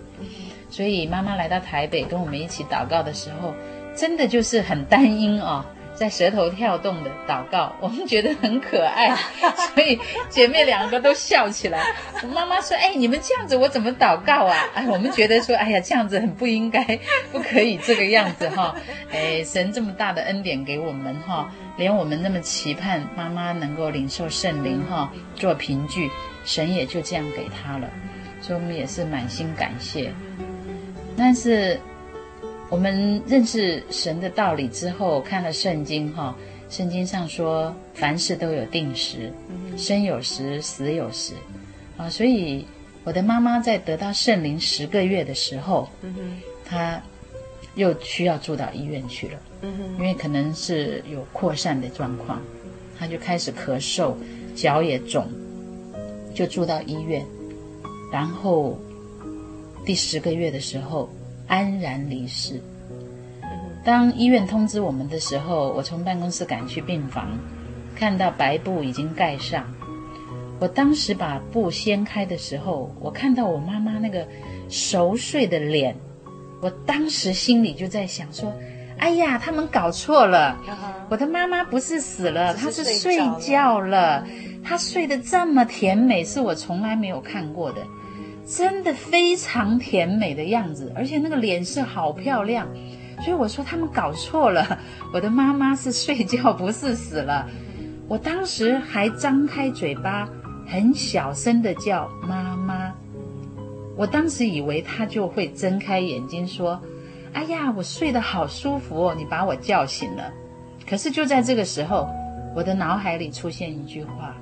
[0.70, 3.54] 所以妈妈来到台北跟我们一起祷告的时候，
[3.96, 5.66] 真的就是很单音啊。
[5.94, 9.16] 在舌头跳动的祷告，我们觉得很可爱，
[9.76, 10.00] 所以
[10.30, 11.94] 姐妹两个都笑起来。
[12.34, 16.84] 妈妈说：“哎，你们这样子，我怎么祷告啊？”哎，我们觉得说：“哎呀，这样子很不应该，
[17.32, 18.74] 不可以这个样子哈。”
[19.12, 26.10] 哎，神这么大的恩典给我们哈，连我们那么期盼妈妈能够领受圣灵哈，做凭据，
[26.46, 27.88] 神也就这样给她了，
[28.42, 30.12] 所以我们也是满心感谢。
[31.16, 31.80] 但是。
[32.72, 36.34] 我们认识神的道理之后，看了圣经哈，
[36.70, 39.30] 圣经上说凡事都有定时，
[39.76, 41.34] 生有时，死有时，
[41.98, 42.66] 啊，所以
[43.04, 45.90] 我的妈妈在得到圣灵十个月的时候，
[46.64, 47.04] 她
[47.76, 49.40] 又需要住到医院去了，
[49.98, 52.42] 因为可能是有扩散的状况，
[52.98, 54.14] 她就开始咳嗽，
[54.56, 55.28] 脚也肿，
[56.34, 57.22] 就住到医院，
[58.14, 58.80] 然后
[59.86, 61.10] 第十个月的时候
[61.52, 62.62] 安然离世。
[63.84, 67.38] 当医院通知我们的时候，我从办公室赶去病房，
[67.94, 69.66] 看到白布已经盖上。
[70.60, 74.26] 我当时把布掀开的时候，我看到我妈妈那个
[74.70, 75.94] 熟睡的脸，
[76.62, 78.54] 我当时心里就在想说
[78.98, 80.58] ：“哎呀，他们搞错了，
[81.10, 84.26] 我的妈妈不是死了，她是睡觉了。
[84.64, 87.82] 她睡得这么甜美，是我从来没有看过的，
[88.56, 92.68] 真的非常甜美的样子，而且那个脸色好漂亮。
[93.24, 94.80] 所以我说他们搞错了，
[95.14, 97.48] 我的妈妈是睡觉，不是死了。
[98.08, 100.28] 我当时还张开嘴巴。”
[100.68, 102.94] 很小声的叫妈妈，
[103.98, 106.82] 我当时以为他就会睁开眼睛说
[107.34, 110.32] ：“哎呀，我睡得好舒服哦，你把我叫醒了。”
[110.88, 112.08] 可是就在这个时候，
[112.56, 114.34] 我的脑海里出现一句话，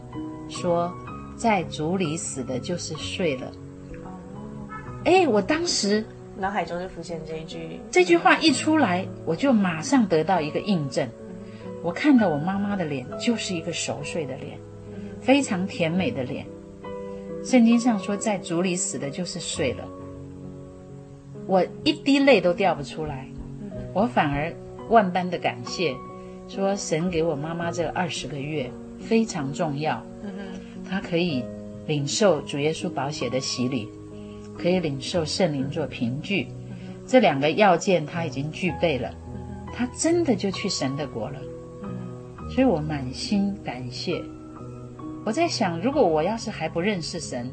[0.49, 0.93] 说
[1.35, 3.51] ：“在竹里死的就是睡了。”
[5.09, 6.05] 哎，我当时
[6.37, 11.09] 脑海中就浮现这一句，这句话一出来，我就马上得到一个印证。
[11.81, 14.55] 我看到我妈妈的脸，就是一个熟睡的脸。
[15.19, 16.45] 非常甜美的脸，
[17.43, 19.83] 圣经上说，在主里死的就是睡了。
[21.47, 23.27] 我一滴泪都掉不出来，
[23.93, 24.53] 我反而
[24.89, 25.95] 万般的感谢，
[26.47, 28.69] 说神给我妈妈这二十个月
[28.99, 30.05] 非常重要，
[30.87, 31.43] 她可以
[31.87, 33.89] 领受主耶稣宝血的洗礼，
[34.61, 36.47] 可以领受圣灵做凭据，
[37.07, 39.09] 这两个要件他已经具备了，
[39.73, 41.39] 他真的就去神的国了，
[42.53, 44.21] 所以我满心感谢。
[45.25, 47.51] 我在想，如果我要是还不认识神，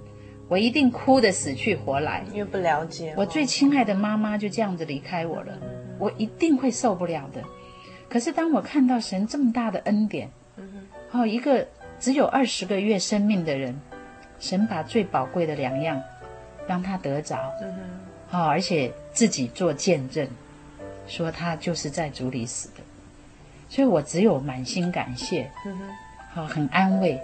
[0.48, 3.14] 我一定哭得死去活来，因为不了解。
[3.16, 5.52] 我最亲爱的妈妈就这样子离开我了，
[5.98, 7.42] 我一定会受不了的。
[8.08, 10.30] 可是当我看到神这么大的恩典，
[11.12, 11.66] 哦，一个
[11.98, 13.78] 只有二十个月生命的人，
[14.38, 16.00] 神把最宝贵的两样
[16.66, 17.52] 让他得着，
[18.30, 20.26] 哦，而且自己做见证，
[21.06, 22.82] 说他就是在主里死的，
[23.68, 25.50] 所以我只有满心感谢，
[26.32, 27.20] 好，很安慰。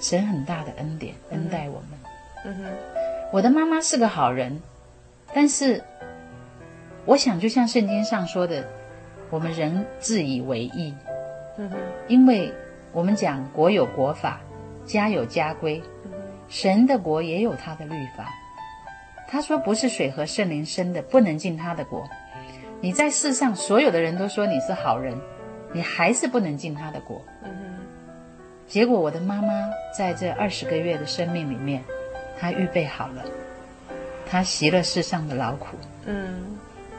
[0.00, 1.98] 神很大的恩典恩待我们。
[2.44, 2.64] 嗯哼，
[3.30, 4.60] 我的妈妈是个好人，
[5.32, 5.80] 但是
[7.04, 8.66] 我想，就像圣经上说的，
[9.30, 10.92] 我们人自以为义。
[11.56, 11.76] 嗯哼，
[12.08, 12.52] 因为
[12.90, 14.40] 我们讲国有国法，
[14.84, 15.80] 家有家规，
[16.52, 18.30] 神的国也有他的律法。
[19.26, 22.06] 他说不是水和圣灵生的，不能进他的国。
[22.82, 25.18] 你在世上所有的人都说你是好人，
[25.72, 27.22] 你还是不能进他的国。
[28.68, 29.48] 结果，我的妈妈
[29.96, 31.82] 在这二十个月的生命里面，
[32.38, 33.24] 她预备好了，
[34.26, 36.54] 她习了世上的劳苦，嗯，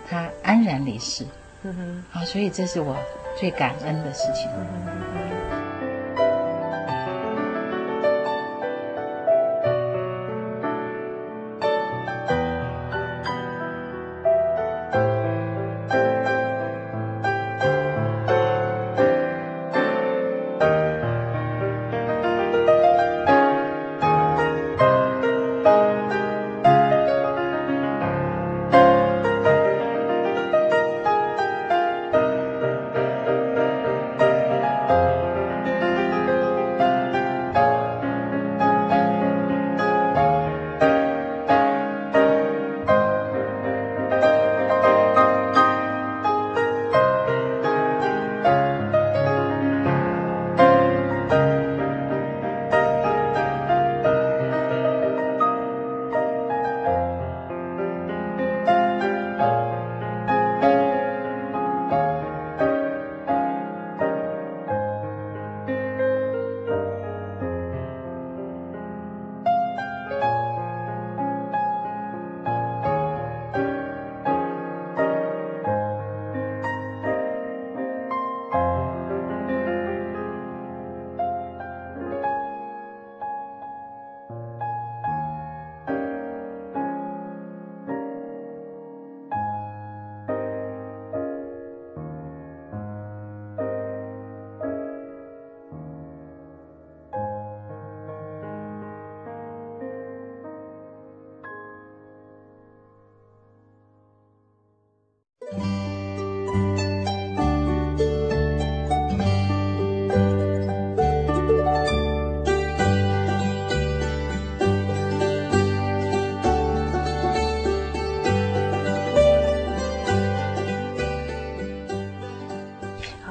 [0.09, 1.27] 她安然离世，
[1.61, 2.97] 嗯哼，好，所以这是我
[3.39, 4.49] 最感恩的事情。
[4.57, 5.22] 嗯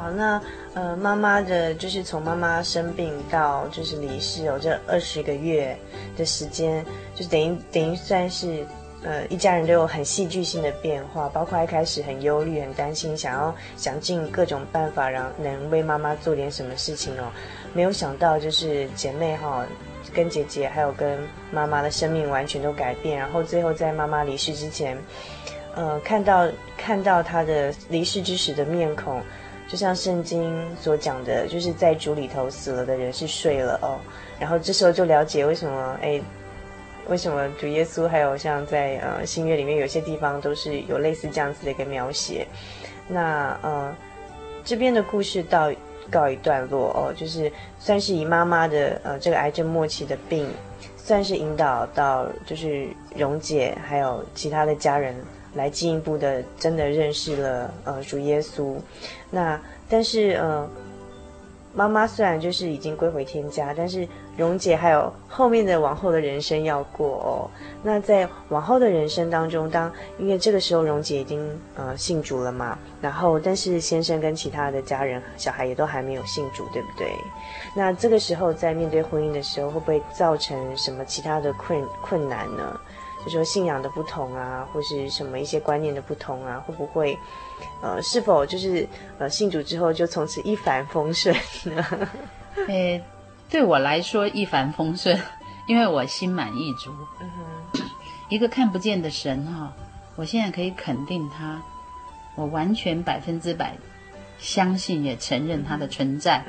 [0.03, 0.43] 好，那
[0.75, 5.79] 呃，妈妈的，就是从妈妈生病到就是离世哦，这二十个月
[6.17, 6.85] 的时间，
[7.15, 8.67] 就等于等于算是。
[9.05, 17.25] 呃，一家人都有很戏剧性的变化，包括一开始很忧虑、很担心，想要想尽各种办法，然后能为妈妈做点什么事情哦。
[17.75, 19.67] 没有想到，就是姐妹哈、
[20.15, 21.19] 跟姐姐还有跟
[21.51, 24.97] 妈妈的生命完全都改变，然后最后在妈妈离世之前，
[25.75, 26.47] 呃，看到
[26.77, 29.21] 看到她的离世之时的面孔，
[29.73, 33.99] 就像圣经所讲的，就是在主里头死了的人是睡了哦。
[34.39, 36.21] 然后这时候就了解为什么哎。
[37.09, 42.47] 为什么主耶稣还有像在呃新约里面有些地方都是有类似这样子的一个描写？
[43.09, 43.93] 那呃
[44.63, 45.69] 这边的故事到
[46.09, 50.49] 告一段落哦，就是算是以妈妈的呃这个癌症末期的病，
[50.97, 55.13] 算是引导到就是蓉姐还有其他的家人
[55.55, 58.77] 来进一步的真的认识了呃主耶稣。
[59.31, 60.69] 那但是呃。
[61.75, 67.49] 妈妈虽然就是已经归回天家，但是蓉姐还有后面的往后的人生要过哦。
[67.83, 77.11] 那在往后的人生当中，当因为这个时候蓉姐已经呃信主了嘛，然后但是先生跟其他的家人小孩也都还没有信主，对不对？
[77.75, 82.79] 那这个时候在面对婚姻的时候，会不会造成什么其他的困困难呢？
[83.25, 87.17] 就说信仰的不同啊，或是什么一些观念的不同啊，会不会？
[87.81, 91.85] 呃，是否就是呃信主之后就从此一帆风顺呢？
[92.67, 93.03] 诶，
[93.49, 95.19] 对我来说一帆风顺，
[95.69, 96.91] 因为我心满意足。
[97.21, 97.83] 嗯哼，
[98.29, 99.73] 一个看不见的神哈、哦，
[100.17, 101.63] 我现在可以肯定他，
[102.35, 103.77] 我完全百分之百
[104.39, 106.45] 相信也承认他的存在。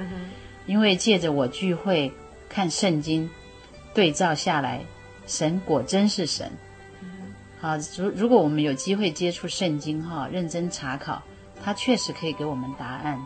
[0.65, 2.11] 因为借着我聚会
[2.49, 3.29] 看圣经，
[3.93, 4.81] 对照下来，
[5.27, 6.51] 神果真是神。
[7.63, 11.23] 好，如如果我们有机会接触圣经哈，认真查考，
[11.63, 13.25] 它确实可以给我们答案。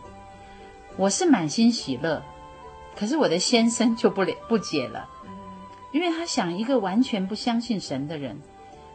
[0.96, 2.22] 我是满心喜乐，
[2.96, 5.10] 可是我的先生就不了不解了，
[5.92, 8.40] 因为他想一个完全不相信神的人，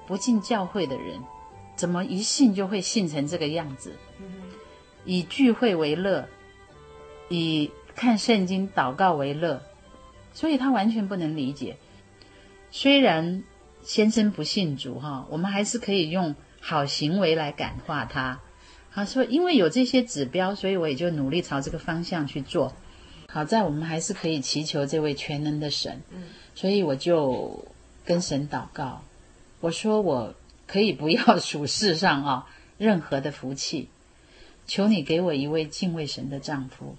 [0.07, 1.21] 不进教会的人，
[1.75, 3.97] 怎么一信就会信成这个样子？
[5.05, 6.29] 以聚会为乐，
[7.29, 9.61] 以看圣经祷告为乐，
[10.33, 11.79] 所以他完全不能理解。
[12.71, 13.43] 虽然。
[13.83, 18.41] 先生不信主哈，我们还是可以用好行为来感化他。
[18.95, 22.73] 他说，因为有这些指标，所以我也就努力朝这个方向去做。
[23.29, 26.03] 好在我们还是可以祈求这位全能的神，
[26.55, 27.65] 所以我就
[28.05, 29.03] 跟神祷告，
[29.61, 30.35] 我说我
[30.67, 33.89] 可以不要属世上啊 任何的福气，
[34.67, 36.95] 求你给我一位敬畏神的丈夫。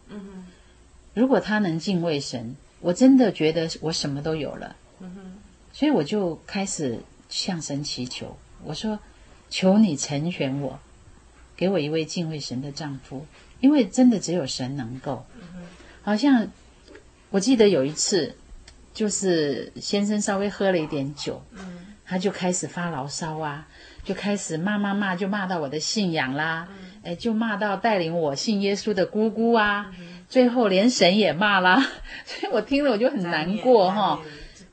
[1.13, 4.75] 如果他能敬畏神，我真的觉得我什么都有了。
[5.73, 8.99] 所以我就开始向神祈求，我说
[9.49, 10.79] ：“求你成全我，
[11.57, 13.25] 给我一位敬畏神的丈夫，
[13.59, 15.25] 因为真的只有神能够。”
[16.03, 16.47] 好像
[17.31, 18.35] 我记得有一次，
[18.93, 21.41] 就是先生稍微喝了一点酒，
[22.05, 23.67] 他就开始发牢骚啊，
[24.03, 26.67] 就开始骂骂骂，就骂到我的信仰啦，
[27.03, 29.91] 哎，就骂到带领我信耶稣的姑姑啊，
[30.29, 31.83] 最后连神也骂啦，
[32.25, 34.21] 所以我听了我就很难过哈。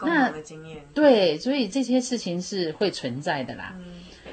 [0.03, 0.33] 那
[0.95, 3.75] 对，所以这些事情是会存在的啦。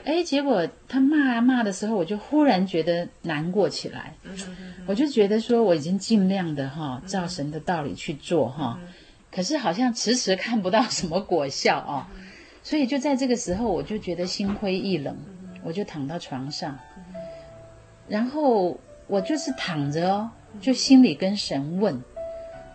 [0.06, 4.14] 哎、嗯，结果他骂啊骂的时候，我就忽然觉得难过起来。
[4.24, 8.80] 嗯、哼哼我就觉得说，我已经尽量的哈，照神的道理去做哈，
[9.32, 12.06] 可是好像迟迟看不到什么果效哦。
[12.16, 12.24] 嗯、
[12.64, 15.18] 所以就在这个时候，我就觉得心灰意冷，
[15.64, 16.80] 我就躺到床上，
[18.08, 22.02] 然后我就是躺着哦，就心里跟神问。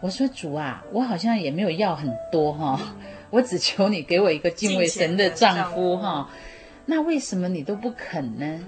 [0.03, 2.97] 我说主啊，我好像也没有要很多哈，
[3.31, 6.29] 我只求你给我一个敬畏神的丈夫哈。
[6.87, 8.61] 那为什么你都不肯呢？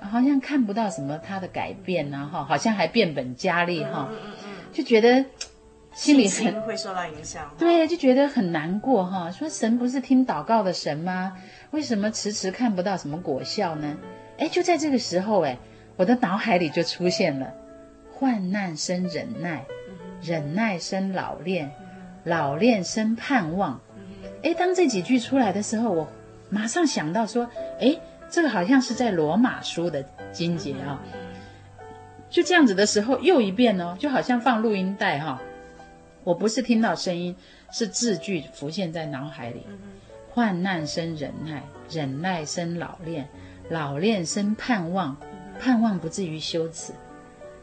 [0.00, 4.10] 好像看不到什么他的改变呐哈，好像还变本加厉哈，
[4.72, 5.24] 就觉得
[5.94, 7.54] 心里很会受到影响。
[7.56, 9.30] 对，就觉得很难过哈。
[9.30, 11.34] 说神不是听祷告的神吗？
[11.70, 13.96] 为什么迟迟看不到什么果效呢？
[14.38, 15.56] 哎，就在这个时候哎，
[15.94, 17.54] 我的脑海里就出现了
[18.12, 19.64] 患难生忍耐。
[20.22, 21.70] 忍耐生老练，
[22.24, 23.80] 老练生盼望。
[24.42, 26.08] 哎，当这几句出来的时候，我
[26.48, 27.48] 马上想到说，
[27.80, 27.98] 哎，
[28.30, 31.00] 这个好像是在罗马书的经节啊。
[32.30, 35.40] 就这样子的时候，又一遍哦，就好像放录音带哈。
[36.24, 37.36] 我不是听到声音，
[37.72, 39.66] 是字句浮现在脑海里。
[40.30, 43.28] 患难生忍耐，忍耐生老练，
[43.68, 45.16] 老练生盼望，
[45.60, 46.92] 盼望不至于羞耻。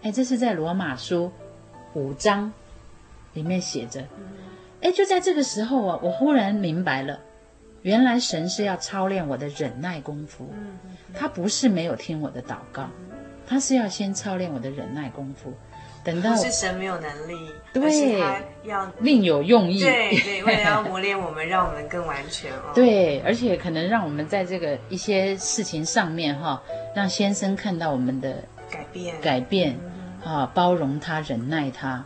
[0.03, 1.32] 哎，这是在罗马书。
[1.94, 2.52] 五章
[3.34, 4.04] 里面写着，
[4.82, 7.20] 哎，就在这个时候啊，我忽然明白了，
[7.82, 10.50] 原来神是要操练我的忍耐功夫。
[11.14, 12.90] 他不是没有听我的祷告，
[13.48, 15.54] 他是要先操练我的忍耐功夫。
[16.02, 22.72] 等到不是神没有能力，对，是他要另有用意，对对， 为了要磨练我们，让我们更完全哦。
[22.74, 26.64] 对，而且可能让我们在这个一些事情上面哈，
[26.96, 29.78] 让先生看到我们的改变，改变
[30.24, 32.05] 啊，包容他，忍耐他。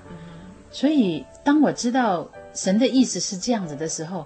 [0.72, 4.26] 所以当我知道神的意思是这样子的时候，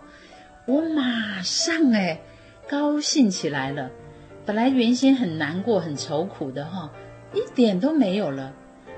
[0.65, 2.19] 我马上哎
[2.67, 3.89] 高兴起来了。
[4.45, 6.89] 本来原先很难过、很愁苦的哈，
[7.33, 8.53] 一点都没有了。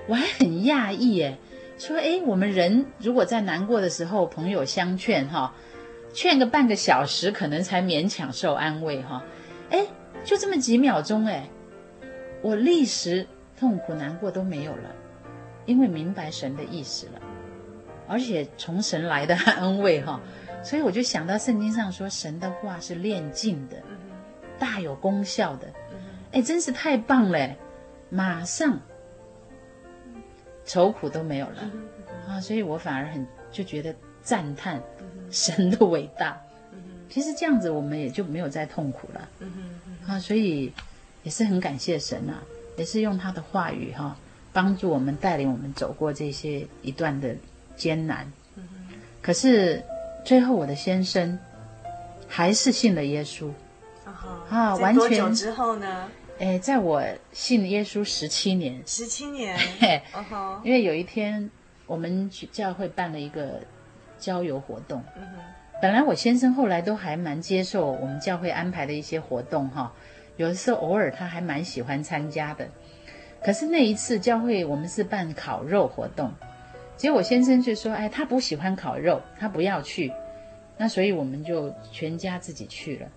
[0.08, 1.38] 我还很讶异诶，
[1.80, 5.54] 说诶，我们人如果在难过的时候，朋友相劝哈，
[6.14, 9.24] 劝个半个小时，可能才勉强受安慰哈。
[9.72, 9.88] 诶，
[10.24, 11.50] 就这么几秒钟诶，
[12.44, 13.26] 我立时
[13.60, 14.96] 痛苦难过都没有了，
[15.66, 17.22] 因为明白神的意思了，
[18.08, 20.22] 而且从神来的安慰哈，
[20.64, 23.76] 所以我就想到圣经上说，神的话是炼净的。
[24.58, 25.68] 大有功效的，
[26.34, 27.56] 哎，真是太棒了！
[28.10, 28.78] 马上
[30.66, 31.72] 愁苦都没有了
[32.28, 34.84] 啊，所以我反而很就觉得赞叹
[35.32, 36.38] 神的伟大。
[37.08, 39.30] 其实这样子，我们也就没有再痛苦了
[40.06, 40.74] 啊，所以
[41.24, 42.44] 也是很感谢神啊，
[42.80, 44.16] 也是用他的话语哈，
[44.54, 47.36] 帮助我们带领我们走过这些一段的
[47.76, 48.26] 艰难。
[49.22, 49.84] 可是
[50.24, 51.38] 最后，我的先生
[52.28, 53.52] 还是信了耶稣。
[54.50, 54.96] 啊，完全。
[54.96, 56.10] 多久之后呢？
[56.40, 57.04] 哎，在我
[57.34, 58.82] 信耶稣十七年。
[58.86, 59.58] 十七年。
[59.80, 60.02] 嘿，
[60.64, 61.50] 因为有一天
[61.86, 63.60] 我们教会办了一个
[64.18, 65.04] 郊游活动。
[65.18, 65.24] 嗯。
[65.82, 69.94] 本来我先生后来都还蛮接受我们教会安排的一些活动哈，
[70.40, 72.66] 有的时候偶尔他还蛮喜欢参加的。
[73.44, 76.32] 可是那一次教会我们是办烤肉活动，
[76.96, 80.14] 结果先生就说：“哎，他不喜欢烤肉，他不要去。”
[80.80, 83.08] 那所以我们就全家自己去了。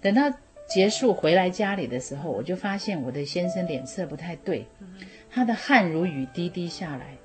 [0.00, 0.22] 等到
[0.66, 4.66] 结束回来家里的时候，我就发现我的先生脸色不太对，
[5.30, 7.16] 他的汗如雨滴滴下来，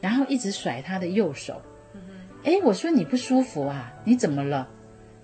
[0.00, 1.60] 然后一直甩他的右手。
[2.44, 3.92] 哎，我说你不舒服啊？
[4.02, 4.66] 你怎么了？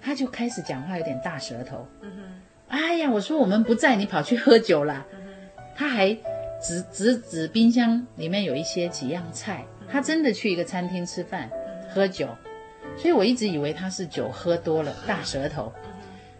[0.02, 1.86] 他就开始讲话有点大舌头。
[2.70, 5.04] 哎呀，我说我们不在，你跑去喝酒了。
[5.76, 6.14] 他还
[6.62, 11.50] 指指指冰箱里面有一些几样菜，他真的去一个餐厅吃饭
[11.92, 12.28] 喝酒，
[12.96, 15.72] 所以我一直以为他是酒喝多了，大舌头。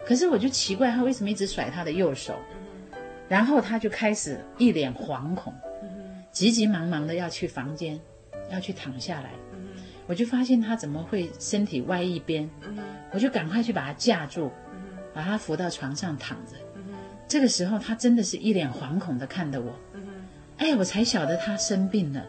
[0.05, 2.35] 可是我就奇怪他为什么一直甩他的右手，
[3.27, 5.53] 然后他就开始一脸惶恐，
[6.31, 7.99] 急急忙忙的要去房间，
[8.51, 9.31] 要去躺下来，
[10.07, 12.49] 我就发现他怎么会身体歪一边，
[13.11, 14.51] 我就赶快去把他架住，
[15.13, 16.53] 把他扶到床上躺着。
[17.27, 19.73] 这个时候他真的是一脸惶恐的看着我，
[20.57, 22.21] 哎，我才晓得他生病了，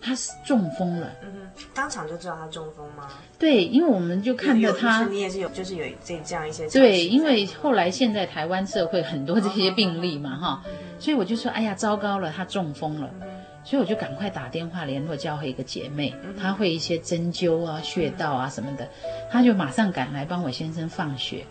[0.00, 1.10] 他是中风了。
[1.74, 3.08] 当场就知道他中风吗？
[3.38, 6.68] 对，因为我们就看着他，你也是有，就是有这这样一些。
[6.68, 10.62] 对，因为后来现在台湾社会很多这些病例嘛，哈，
[11.00, 13.10] 所以我就说，哎呀，糟糕了，他中风了，
[13.66, 18.88] 所以我就赶快打电话联络教会一个姐妹，她会一些针灸啊、穴道啊什么的，
[19.28, 21.44] 她就马上赶来帮我先生放血，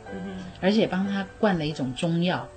[0.61, 2.47] 而且帮他灌了一种中药。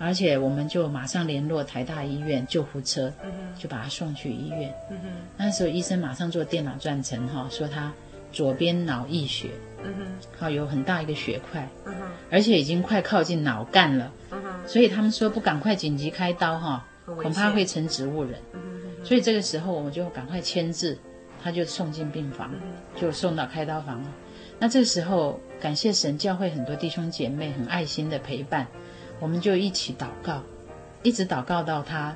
[0.00, 3.12] 而且我们就马上联络台大医院救护车，
[3.56, 4.74] 就把他送去医院。
[5.36, 7.92] 那时候医生马上做电脑断层，哈，说他
[8.32, 9.50] 左边脑溢血，
[10.36, 11.68] 好有很大一个血块，
[12.32, 14.10] 而且已经快靠近脑干了，
[14.66, 18.40] 所以他们说不赶快紧急开刀，哈，恐怕会成植物人。
[19.04, 20.98] 所以这个时候我们就赶快签字，
[21.42, 22.54] 他就送进病房，
[22.96, 24.08] 就送到开刀房了。
[24.58, 28.66] 那这个时候感谢神，教会很多弟兄姐妹很爱心的陪伴。
[29.18, 30.42] 我们就一起祷告，
[31.02, 32.14] 一直祷告到他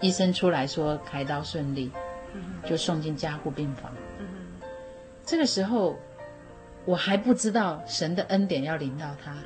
[0.00, 1.90] 医生出来说开刀顺利，
[2.64, 3.92] 就送进加护病房。
[5.24, 5.96] 这个时候
[6.84, 9.36] 我还不知道神的恩典要临到他，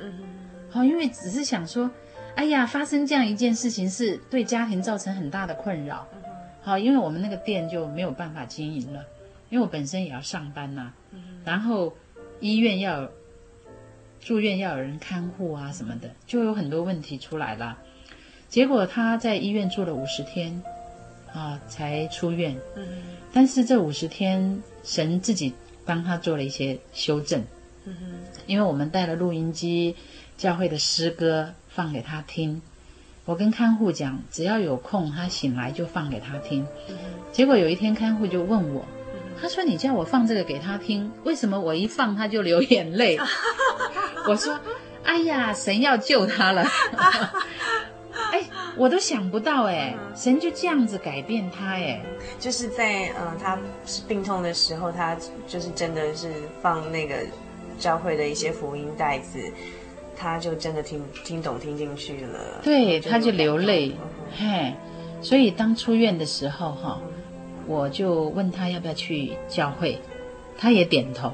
[0.69, 1.89] 好，因为只是想说，
[2.39, 6.07] 哎呀，发生这样一件事情是对家庭造成很大的困扰，
[6.61, 9.03] 好，因为我们那个店就没有办法经营了，
[9.49, 10.93] 因为我本身也要上班呐，
[11.43, 11.93] 然后
[12.39, 13.09] 医院要。
[14.21, 17.77] 住院要有人看护啊，什么的，就有很多问题出来了。
[18.49, 20.61] 结果他在医院住了五十天，
[21.33, 22.57] 啊，才出院。
[22.75, 22.85] 嗯。
[23.31, 25.53] 但是这五十天，神自己
[25.85, 27.41] 帮他做了一些修正。
[27.85, 28.41] 嗯哼。
[28.45, 29.95] 因为我们带了录音机，
[30.37, 32.61] 教会的诗歌放给他听。
[33.23, 36.67] 我跟看护讲，只要有空，他醒来就放给他听。
[37.31, 38.83] 结果有一天，看护就问我。
[39.41, 43.17] 他说：“你叫我放这个给他听，为什么我一放他就流眼泪？”
[44.27, 44.59] 我说
[45.05, 46.65] ：“哎呀，神要救他了！”
[48.33, 48.43] 哎，
[48.75, 52.01] 我都想不到哎，神就这样子改变他哎，
[52.41, 55.15] 就是在嗯、呃，他是病痛的时候，他
[55.47, 56.29] 就是真的是
[56.61, 57.15] 放那个
[57.77, 59.39] 教会的一些福音袋子，
[60.19, 63.93] 他就真的听听懂听进去了，对，他就流泪，
[64.37, 64.73] 嘿，
[65.21, 66.99] 所以当出院的时候哈。
[67.67, 69.99] 我就问他要不要去教会，
[70.57, 71.31] 他也点头。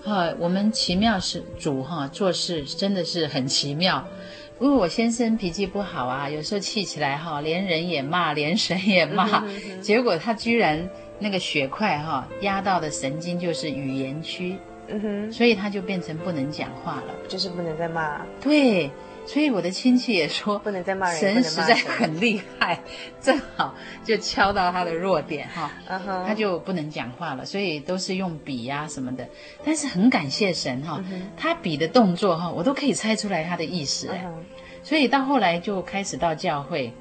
[0.00, 4.06] 哈，我们奇妙是主哈，做事真的是很奇妙。
[4.60, 9.44] 因为我先生脾气不好啊，有时候气起来哈，连人也骂，连神也骂。
[9.80, 10.88] 结果他居然
[11.18, 14.56] 那个血块哈压到的神经就是语言区，
[14.88, 18.20] 嗯哼，所以他就变成不能讲话了，就是不能再骂。
[18.40, 18.90] 对。
[19.28, 22.78] 所以我的亲戚也说，不能再骂人，神实在很厉害，
[23.20, 23.74] 正好
[24.04, 25.68] 就敲到他的弱点哈，
[26.24, 29.28] 他就不能讲话了，所以都是用笔呀什么的。
[29.64, 31.02] 但是很感谢神哈，
[31.36, 34.24] 他笔的动作哈，我都可以猜出来他的意思哎。
[34.84, 36.92] 所以到后来就开始到教会，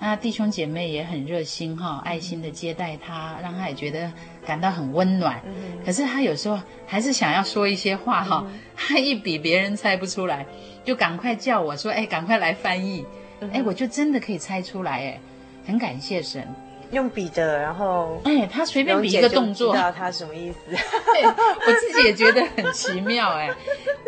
[0.00, 4.10] 那弟兄姐妹也很热心哈，爱心的接待他，让他也觉得
[4.48, 5.40] 感到很温暖。
[5.84, 8.44] 可是他有时候还是想要说一些话哈，
[8.74, 10.46] 他一比别人猜不出来。
[10.84, 13.04] 就赶快叫我说，哎，赶快来翻译，
[13.52, 15.20] 哎，我就真的可以猜出来，哎，
[15.66, 16.48] 很感谢神，
[16.92, 23.50] 用笔的，然后，哎，他随便比一个动作，知道他什么意思， 我自己也觉得很奇妙，哎，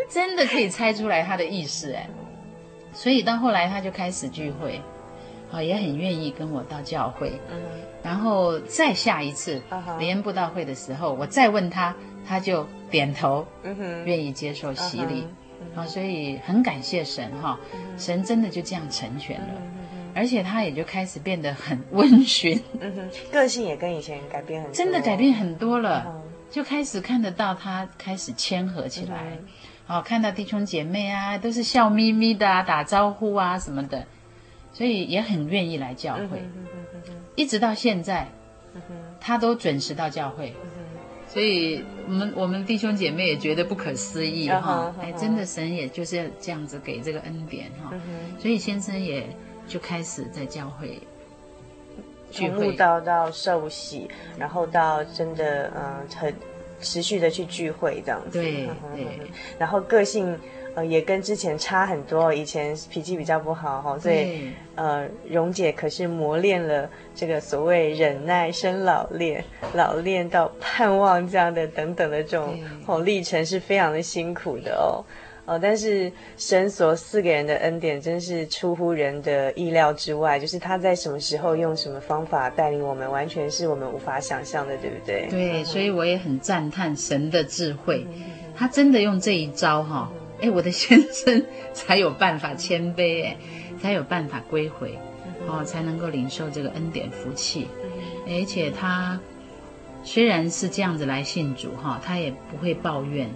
[0.09, 2.09] 真的可以猜出来他的意思，哎，
[2.95, 4.80] 所以到后来他就开始聚会，
[5.53, 7.61] 啊，也很愿意跟我到教会，嗯，
[8.03, 9.61] 然后再下一次
[9.99, 11.95] 联恩布道会的时候，我再问他，
[12.27, 15.27] 他就点头，嗯哼，愿意接受洗礼。
[15.75, 17.61] 好，所以很感谢神哈，
[17.99, 19.49] 神真的就这样成全了，
[20.15, 22.59] 而且他也就开始变得很温驯，
[23.31, 29.37] 个性也跟以前改变很多，真的改变很多了，就开始看得到他开始谦和起来，
[29.87, 34.07] 哦，看到弟兄姐妹啊都是笑眯眯的啊，打招呼啊什么的，
[34.73, 36.43] 所以也很愿意来教会，
[37.35, 38.29] 一直到现在，
[39.21, 40.55] 他都准时到教会。
[41.27, 47.93] 所以我们我们弟兄姐妹也觉得不可思议哈，哎，真的神也就是要这样子给这个恩典哈，
[48.39, 49.29] 所以先生也
[49.68, 50.99] 就开始在教会
[52.31, 52.73] 聚会。
[52.73, 54.09] 到到受洗，
[54.39, 56.35] 然后到真的嗯很
[56.81, 59.07] 持续的去聚会这样子，对对，
[59.59, 60.39] 然后个性。
[60.81, 62.33] 呃，也跟之前差很多。
[62.33, 75.05] 以前脾气比较不好哈，所以呃，蓉姐可是磨练了这个所谓忍耐生老练，老练到盼望这样的等等的这种哦历程是非常的辛苦的哦。
[75.47, 85.26] 哦，但是神所赐给人的恩典真是出乎人的意料之外，就是他在什么时候用什么方法带领我们，完全是我们无法想象的，对不对？
[85.28, 88.07] 对，所以我也很赞叹神的智慧，
[88.57, 90.11] 他真的用这一招哈。
[90.43, 93.36] 哎，我的先生 才有办法谦卑，哎，
[93.80, 94.99] 才有办法归回，
[95.47, 97.68] 哦，才能够领受这个恩典福气。
[98.26, 99.18] 而且他
[100.03, 103.28] 虽然是这样子来信主，哈，他也不会抱怨，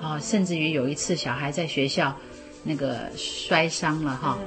[0.00, 2.16] 哦，甚至于有一次小孩在学校
[2.62, 4.38] 那个摔伤了，哈，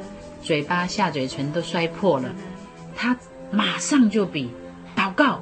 [0.41, 2.35] 嘴巴下嘴唇都摔破了，
[2.95, 3.17] 他
[3.51, 4.51] 马上就比
[4.95, 5.41] 祷告。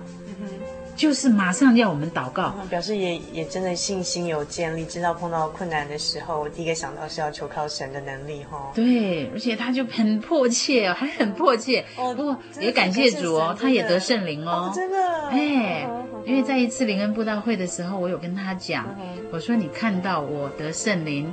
[0.96, 8.72] 就是马上要我们祷告，表示也也真的信心有建立，知道碰到困难的时候，我第一个想到是要求靠神的能力哈。
[8.76, 11.84] 对，而且他就很迫切，还很迫切。
[11.98, 14.98] 哦，不过也感谢主哦，他也得圣灵哦，真的。
[15.30, 15.88] 哎，
[16.26, 18.86] 因为在一次灵恩布道会的时候，我有跟他讲，
[19.32, 21.32] 我说你看到我得圣灵，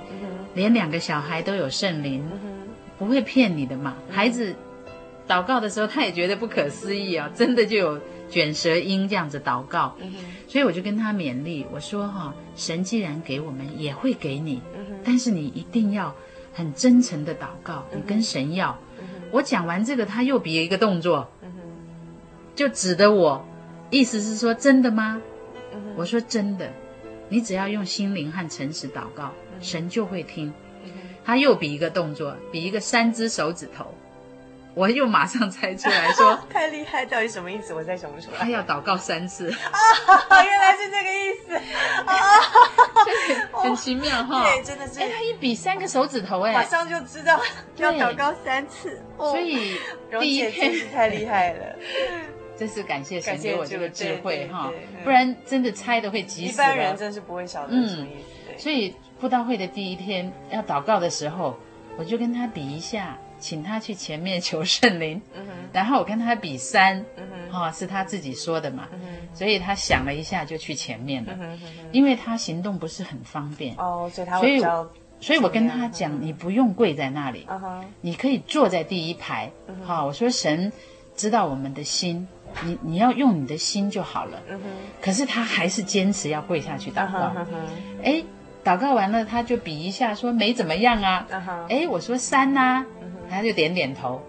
[0.54, 2.26] 连两个小孩都有圣灵，
[2.98, 3.94] 不会骗你的嘛。
[4.11, 4.54] 孩子
[5.30, 8.00] 祷告的时候，他也觉得不可思议啊，真的就有。
[8.30, 9.96] 卷舌音这样子祷告，
[10.46, 14.62] 所以我就跟他勉励，我说哈，神既然给我们，也会给你，
[15.02, 16.14] 但是你一定要
[16.52, 18.78] 很真诚的祷告，你跟神要。
[19.32, 21.28] 我讲完这个，他又比一个动作，
[22.54, 23.44] 就指着我，
[23.90, 25.20] 意思是说真的吗？
[25.96, 26.72] 我说真的，
[27.28, 30.52] 你只要用心灵和诚实祷告，神就会听。
[31.24, 33.92] 他又比一个动作，比一个三只手指头。
[34.74, 37.74] 我又马上猜出来说， 太厉害，到底什么意思？
[37.74, 38.38] 我再想不出来。
[38.38, 39.78] 他要祷告三次啊，
[40.44, 41.56] 原来是这个意思
[42.06, 42.14] 啊，
[43.62, 44.42] 很奇妙哈。
[44.44, 45.00] 对，真的是。
[45.00, 47.40] 哎，他一比三个手指头，哎，马上就知道
[47.76, 49.02] 要祷告三次。
[49.18, 49.76] 所以
[50.20, 51.76] 第一天太厉害了，
[52.56, 54.70] 真是感谢神给我这个智慧哈，
[55.02, 56.52] 不然真的猜的会急死。
[56.52, 58.62] 一般人真是不会晓得什么意思。
[58.62, 61.58] 所以布道会的第一天要祷告的时候，
[61.98, 63.18] 我就跟他比一下。
[63.41, 67.05] 请他去前面求圣灵，嗯、然后我跟他比三，
[67.51, 69.01] 哈、是他自己说的嘛，嗯、
[69.34, 71.59] 所以他想了一下就去前面了，嗯、
[71.91, 74.38] 因为他行动不是很方便，哦，所以他
[75.20, 80.72] 所以我跟他讲，你不用跪在那里，嗯、你可以坐在第一排，哈、嗯哦，我说神
[81.16, 82.28] 知道我们的心，
[82.64, 84.61] 你你要用你的心就好了，嗯、
[85.01, 87.57] 可是他还是坚持要跪下去祷告，哎、嗯。
[88.03, 88.24] 诶
[88.62, 91.26] 祷告完了，他就比一下，说没怎么样啊。
[91.70, 92.84] 哎，我说三呐，
[93.30, 94.20] 他就点点头。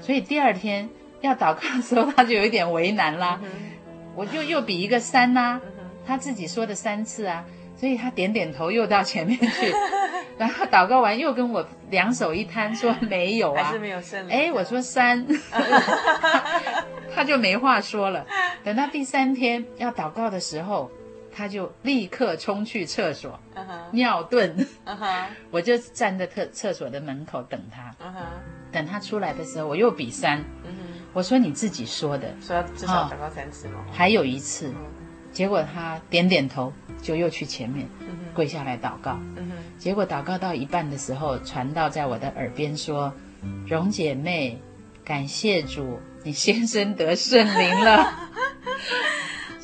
[0.00, 0.88] 所以第二天
[1.22, 3.40] 要祷告的时候，他就有一点为难啦。
[4.14, 5.60] 我就又比一个三呐、啊，
[6.06, 7.44] 他自己说的三次啊，
[7.76, 9.72] 所以他点点头又到前面去，
[10.36, 14.32] 然后祷告完又跟我两手一摊说没有啊，还是没有胜利。
[14.32, 15.26] 哎，我说三，
[17.14, 18.26] 他就没话说了。
[18.64, 20.90] 等到第三天要祷告的时候，
[21.40, 23.64] 他就立刻冲去厕所，uh huh.
[23.92, 24.54] 尿遁。
[24.84, 25.24] Uh huh.
[25.50, 27.90] 我就站在厕厕所的门口等他。
[27.92, 28.24] Uh huh.
[28.70, 30.38] 等他出来的时候，我又比三。
[30.40, 30.44] Uh.
[31.14, 33.76] 我说你自己说的，说要至少祷告三次吗？
[33.78, 35.32] 哦，还有一次，uh.
[35.32, 36.70] 结果他点点头，
[37.00, 38.34] 就又去前面，uh.
[38.36, 39.12] 跪下来祷告。
[39.12, 39.48] Uh.
[39.78, 43.14] 结果祷告到一半的时候，传道在我的耳边说
[43.66, 44.60] ：“蓉姐妹，
[45.02, 48.28] 感谢主，你先生得圣灵了。”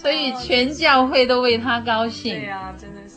[0.06, 2.32] 所以全教会都为他高兴。
[2.32, 3.16] 对啊，真的是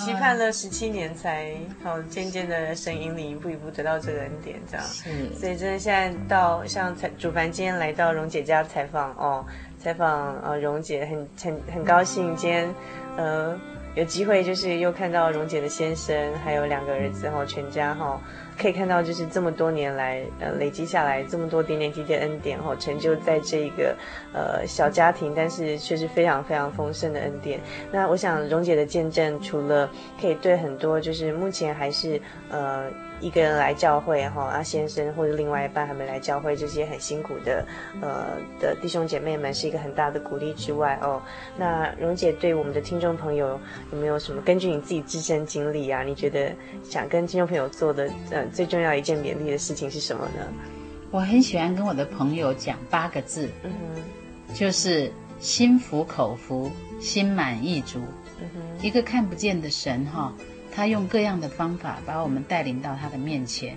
[0.00, 4.86] 期盼了十七年才好，渐渐的神引领，一步一步得到这个恩典，这样。
[4.86, 5.10] 是。
[5.34, 9.44] 所以真的现在到像采主凡今天来到蓉姐家采访哦，
[9.76, 12.72] 采访呃蓉姐很很很高兴今天
[13.16, 13.58] 呃
[13.98, 18.20] 有机会就是又看到蓉姐的先生还有两个儿子哈，全家哈。
[18.56, 23.96] 可以看到，就是这么多年来，呃，累积下来这么多点点滴滴的恩典，哈，成就在这个
[24.32, 27.60] 呃小家庭，但是却是非常非常丰盛的恩典。
[27.90, 29.90] 那我想，蓉姐的见证，除了
[30.20, 32.20] 可以对很多就是目前还是
[32.50, 32.88] 呃。
[33.20, 37.66] 一个人来教会哈，阿先生或者另外一半还没来教会，这些很辛苦的，
[38.00, 41.20] 呃的弟兄姐妹们是一个很大的鼓励之外哦。
[41.56, 43.58] 那蓉姐对我们的听众朋友
[43.92, 46.02] 有没有什么根据你自己自身经历啊？
[46.02, 46.52] 你觉得
[46.82, 50.46] 想跟听众朋友做的呃最重要一件勉励的事情是什么呢？
[51.10, 55.10] 我很喜欢跟我的朋友讲八个字，嗯哼，就是
[55.40, 57.98] 心服口服，心满意足。
[58.40, 60.32] 嗯哼，一个看不见的神哈。
[60.78, 63.76] 他用各样的方法把我们带领到他的面前，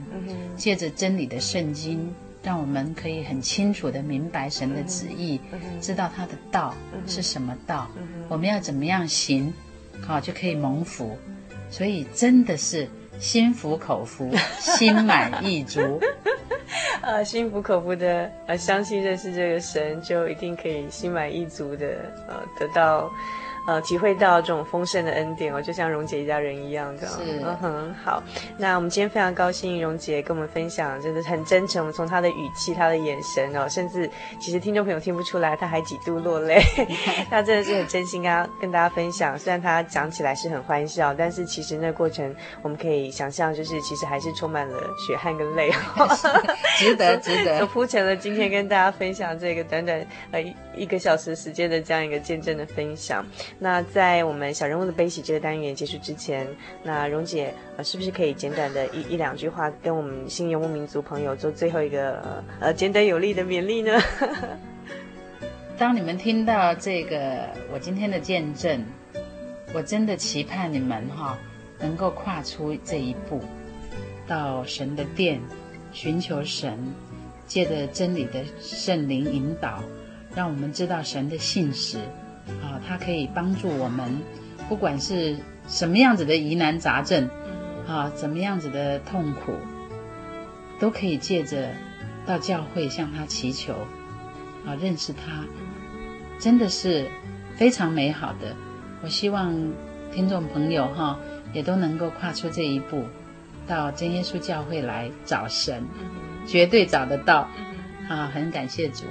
[0.55, 5.41] 借着真理的圣经，让我们可以很清楚的明白神的旨意，
[5.81, 6.75] 知道他的道
[7.07, 7.89] 是什么道，
[8.29, 9.51] 我们要怎么样行，
[9.99, 11.17] 好就可以蒙福。
[11.71, 12.87] 所以真的是
[13.19, 14.29] 心服口服，
[14.61, 15.99] 心满意足。
[17.01, 23.09] 呃，心服口服的呃，相信认识这个神，就一定可以心满意足的呃得到。
[23.67, 27.07] 呃，体会到这种丰盛的恩典哦，就像蓉姐一家人一样的。
[27.07, 28.23] 是，嗯哼，好。
[28.57, 31.91] 那我们今天非常高兴，蓉姐跟我们分享，真的很真诚。
[31.93, 34.09] 从她的语气、她的眼神哦，甚至
[34.39, 36.61] 其实听众朋友听不出来，她还几度落泪。
[37.29, 39.37] 她真的是很真心跟跟大家分享。
[39.37, 45.71] 虽然她讲起来是很欢笑，但是其实那过程我们可以想象，就是其实还是充满了血汗跟泪。
[46.79, 47.59] 值得， 值得。
[47.59, 50.41] 就铺成了今天跟大家分享这个短短呃
[50.75, 53.23] 一个小时时间的这样一个见证的分享。
[53.63, 56.47] 那在我们小人物的悲喜这个单元结束之前，
[56.81, 63.91] 那蓉姐呃，是不是可以简短的一一两句话，跟我们新游牧民族朋友做最后一个呃简短有力的勉励呢？
[65.77, 68.83] 当你们听到这个我今天的见证，
[69.75, 71.37] 我真的期盼你们哈
[71.79, 73.43] 能够跨出这一步，
[74.25, 75.39] 到神的殿
[75.91, 76.79] 寻求神，
[77.45, 79.83] 借着真理的圣灵引导，
[80.33, 81.99] 让我们知道神的信实。
[82.61, 84.21] 啊，它可以帮助我们，
[84.67, 85.35] 不管是
[85.67, 87.29] 什么样子的疑难杂症，
[87.87, 89.53] 啊，怎么样子的痛苦，
[90.79, 91.69] 都可以借着
[92.25, 93.73] 到教会向他祈求，
[94.65, 95.45] 啊，认识他，
[96.39, 97.07] 真的是
[97.55, 98.55] 非常美好的。
[99.03, 99.55] 我希望
[100.13, 101.17] 听众朋友哈，
[101.53, 103.03] 也都能够跨出这一步，
[103.67, 105.83] 到真耶稣教会来找神，
[106.45, 107.47] 绝对找得到。
[108.09, 109.05] 啊，很感谢主。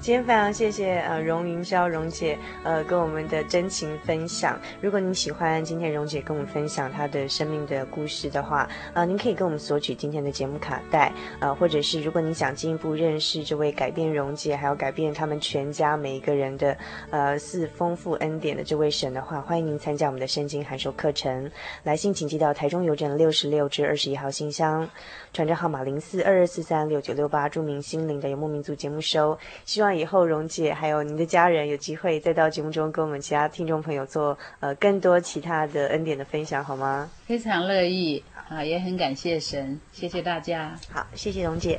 [0.00, 4.58] 今天非常谢谢呃荣云霄荣姐呃跟我们的真情分享。
[4.80, 16.74] 如果您喜欢今天荣姐跟我们分享她的生命的故事的话，呃，您可以跟我们索取今天的节目卡带，呃，或者是如果您想进一步认识这位改变荣姐，还有改变他们全家每一个人的
[17.10, 21.50] 呃四丰富恩典的这位神的话，欢迎您参加我们的圣经函授课程。
[21.82, 24.88] 来信请寄到台中邮政六十六至二十一号信箱，
[25.34, 37.10] 传真号码零四二二四三六九六八，注明心灵的游牧民族节目收，希望以后蓉姐还有您的家人有机会再到节目中跟我们其他听众朋友做呃更多其他的恩典的分享，好吗？
[37.26, 40.74] 非常乐意啊，也很感谢神，谢谢大家。
[40.92, 41.78] 好，谢谢蓉姐。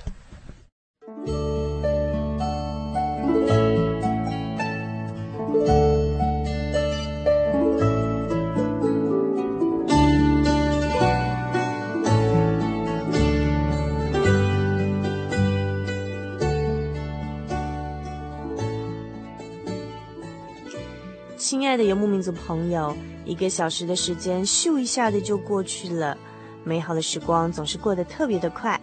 [21.84, 26.18] 游牧民族朋友，一个小时的时间咻一下的就过去了，
[26.64, 28.80] 美好的时光总是过得特别的快。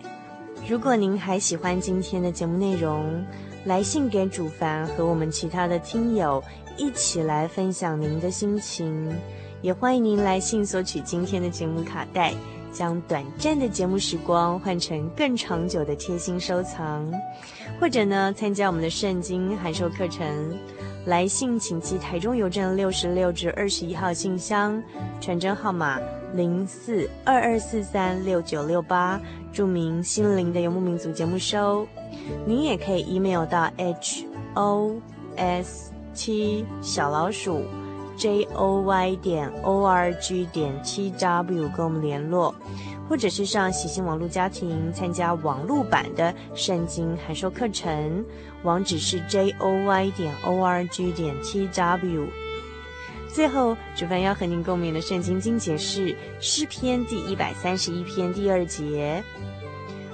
[0.69, 3.25] 如果您还喜欢今天的节目内容，
[3.65, 6.43] 来信给主凡和我们其他的听友
[6.77, 9.13] 一起来分享您的心情。
[9.61, 12.33] 也欢迎您来信索取今天的节目卡带，
[12.79, 17.05] 将短暂的节目时光换成更长久的贴心收藏，
[17.81, 20.25] 或者呢，参加我们的圣经函授课程。
[21.05, 24.81] 来信请寄台中邮政六十六至二十一号信箱，
[25.21, 25.99] 传真号码
[26.35, 29.21] 零四二二四三六九六八，
[29.53, 31.85] 注明“心灵的游牧民族”节目收。
[32.47, 34.25] 您也可以 email 到 h
[34.55, 34.95] o
[35.35, 37.65] s t 小老鼠
[38.19, 42.55] j o y 点 o r g 点 t w 跟我们联络。
[43.09, 48.23] 或者是上喜信网络家庭参加网络版的圣经函授课程，
[48.65, 52.27] 网址是 j o y 点 o r g 点 t w。
[53.33, 59.23] 最后，主凡要和您共勉的圣经经节是诗篇第一百三十一篇第二节：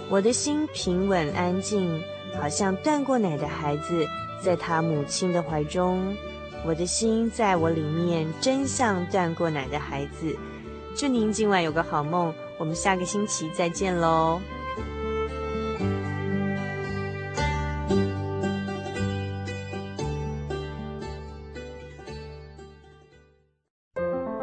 [0.08, 2.00] 我的心平稳安静，
[2.40, 4.06] 好像断过奶的孩子
[4.40, 6.14] 在他母亲的怀中。
[6.66, 10.34] 我的心在我里面，真像断过奶的孩子。
[10.96, 12.32] 祝您今晚有个好梦。
[12.58, 14.40] 我们下个星期再见喽！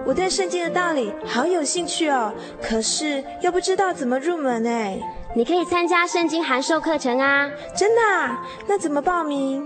[0.06, 5.00] 我对圣经的道理好有兴趣哦，可是又不知道怎么入门哎。
[5.34, 7.50] 你可以参加圣经函授课程啊！
[7.76, 8.46] 真的啊？
[8.68, 9.66] 那怎么报名？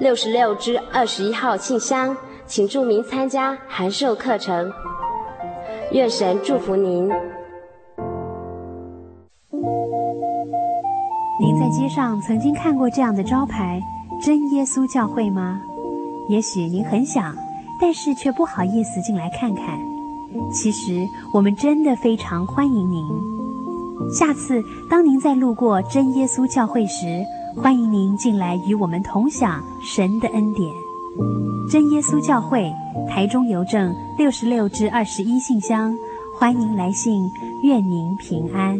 [0.00, 4.72] 六十六支二十一号信箱，请注明参加函授课程。
[5.92, 7.06] 愿神祝福您。
[11.38, 13.78] 您在街上曾经看过这样的招牌
[14.24, 15.60] “真耶稣教会”吗？
[16.30, 17.36] 也许您很想，
[17.78, 19.78] 但是却不好意思进来看看。
[20.50, 23.04] 其实我们真的非常欢迎您。
[24.18, 27.22] 下次当您再路过真耶稣教会时，
[27.56, 30.72] 欢迎您进来与我们同享神的恩典。
[31.70, 32.72] 真耶稣教会，
[33.08, 35.92] 台中邮政六十六至二十一信箱，
[36.38, 37.28] 欢迎来信，
[37.64, 38.78] 愿您平安。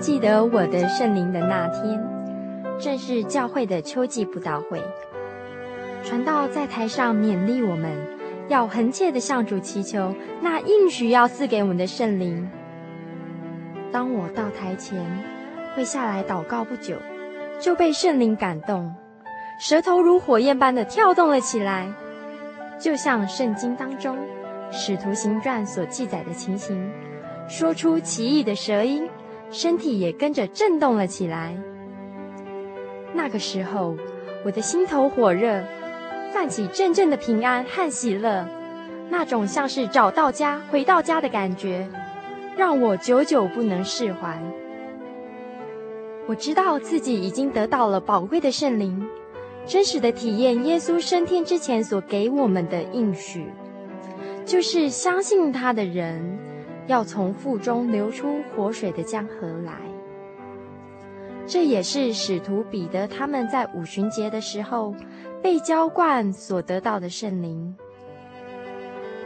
[0.00, 2.02] 记得我的圣灵的那天，
[2.80, 4.82] 正是教会的秋季布道会。
[6.04, 7.90] 传道在台上勉励我们，
[8.48, 12.48] 要恒切的向主祈求那应许要赐给我们的圣灵。
[13.92, 15.04] 当我到台前，
[15.74, 16.96] 跪下来祷告不久，
[17.60, 18.94] 就被圣灵感动，
[19.58, 21.88] 舌头如火焰般的跳动了起来，
[22.78, 24.16] 就像圣经当中
[24.70, 26.90] 《使徒行传》所记载的情形，
[27.48, 29.08] 说出奇异的舌音。
[29.48, 31.54] 身体也跟着震动了起来。
[33.14, 33.96] 那个时候，
[34.44, 35.62] 我的心头火热，
[36.34, 38.44] 泛起阵阵的平安和喜乐，
[39.08, 41.88] 那种像是找到家、回到家的感觉，
[42.56, 44.40] 让我久久不能释怀。
[46.26, 49.06] 我知道自己已经得到了宝贵的圣灵，
[49.66, 53.46] 真实的体验耶稣升天之前所给我们的应许，
[54.44, 56.38] 就是相信他的人。
[56.88, 59.72] 要从腹中流出活水的江河来，
[61.44, 64.94] 这也是使徒彼得他们在五旬节的时候
[65.42, 67.74] 被浇灌所得到的圣灵。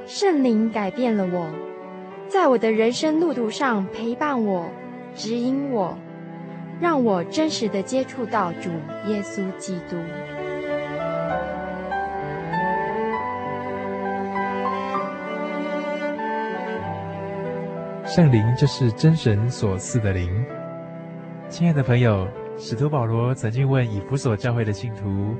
[0.06, 1.50] 圣灵改变了我，
[2.30, 4.70] 在我的人生路途上陪伴我、
[5.16, 5.98] 指引我，
[6.80, 8.70] 让我真实的接触到主
[9.06, 9.96] 耶稣基督。
[18.06, 20.30] 圣灵就是真神所赐的灵。
[21.48, 25.34] 亲爱的朋友，使徒保罗曾经问以弗所教会的信徒：“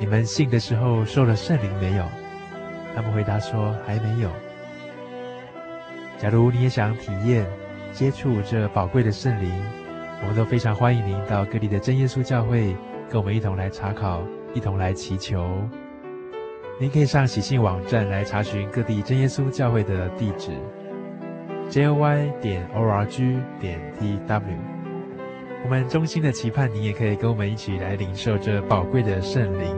[0.00, 2.04] 你们信的时候受了圣灵没有？”
[2.96, 4.30] 他们回答说：“还没有。”
[6.22, 7.44] 假如你也想体验、
[7.92, 9.50] 接触这宝贵的圣灵，
[10.20, 12.76] 我们都非常欢迎您到各地的真耶稣教会，
[13.10, 14.22] 跟我们一同来查考，
[14.54, 15.68] 一同来祈求。
[16.78, 20.52] 您可以上喜信网站来查询各地真耶稣教会的地址。
[21.68, 24.42] joy 点 org 点 tw，
[25.64, 29.76] 我们衷心的期盼你也可以跟我们一起来领受这宝贵的圣灵。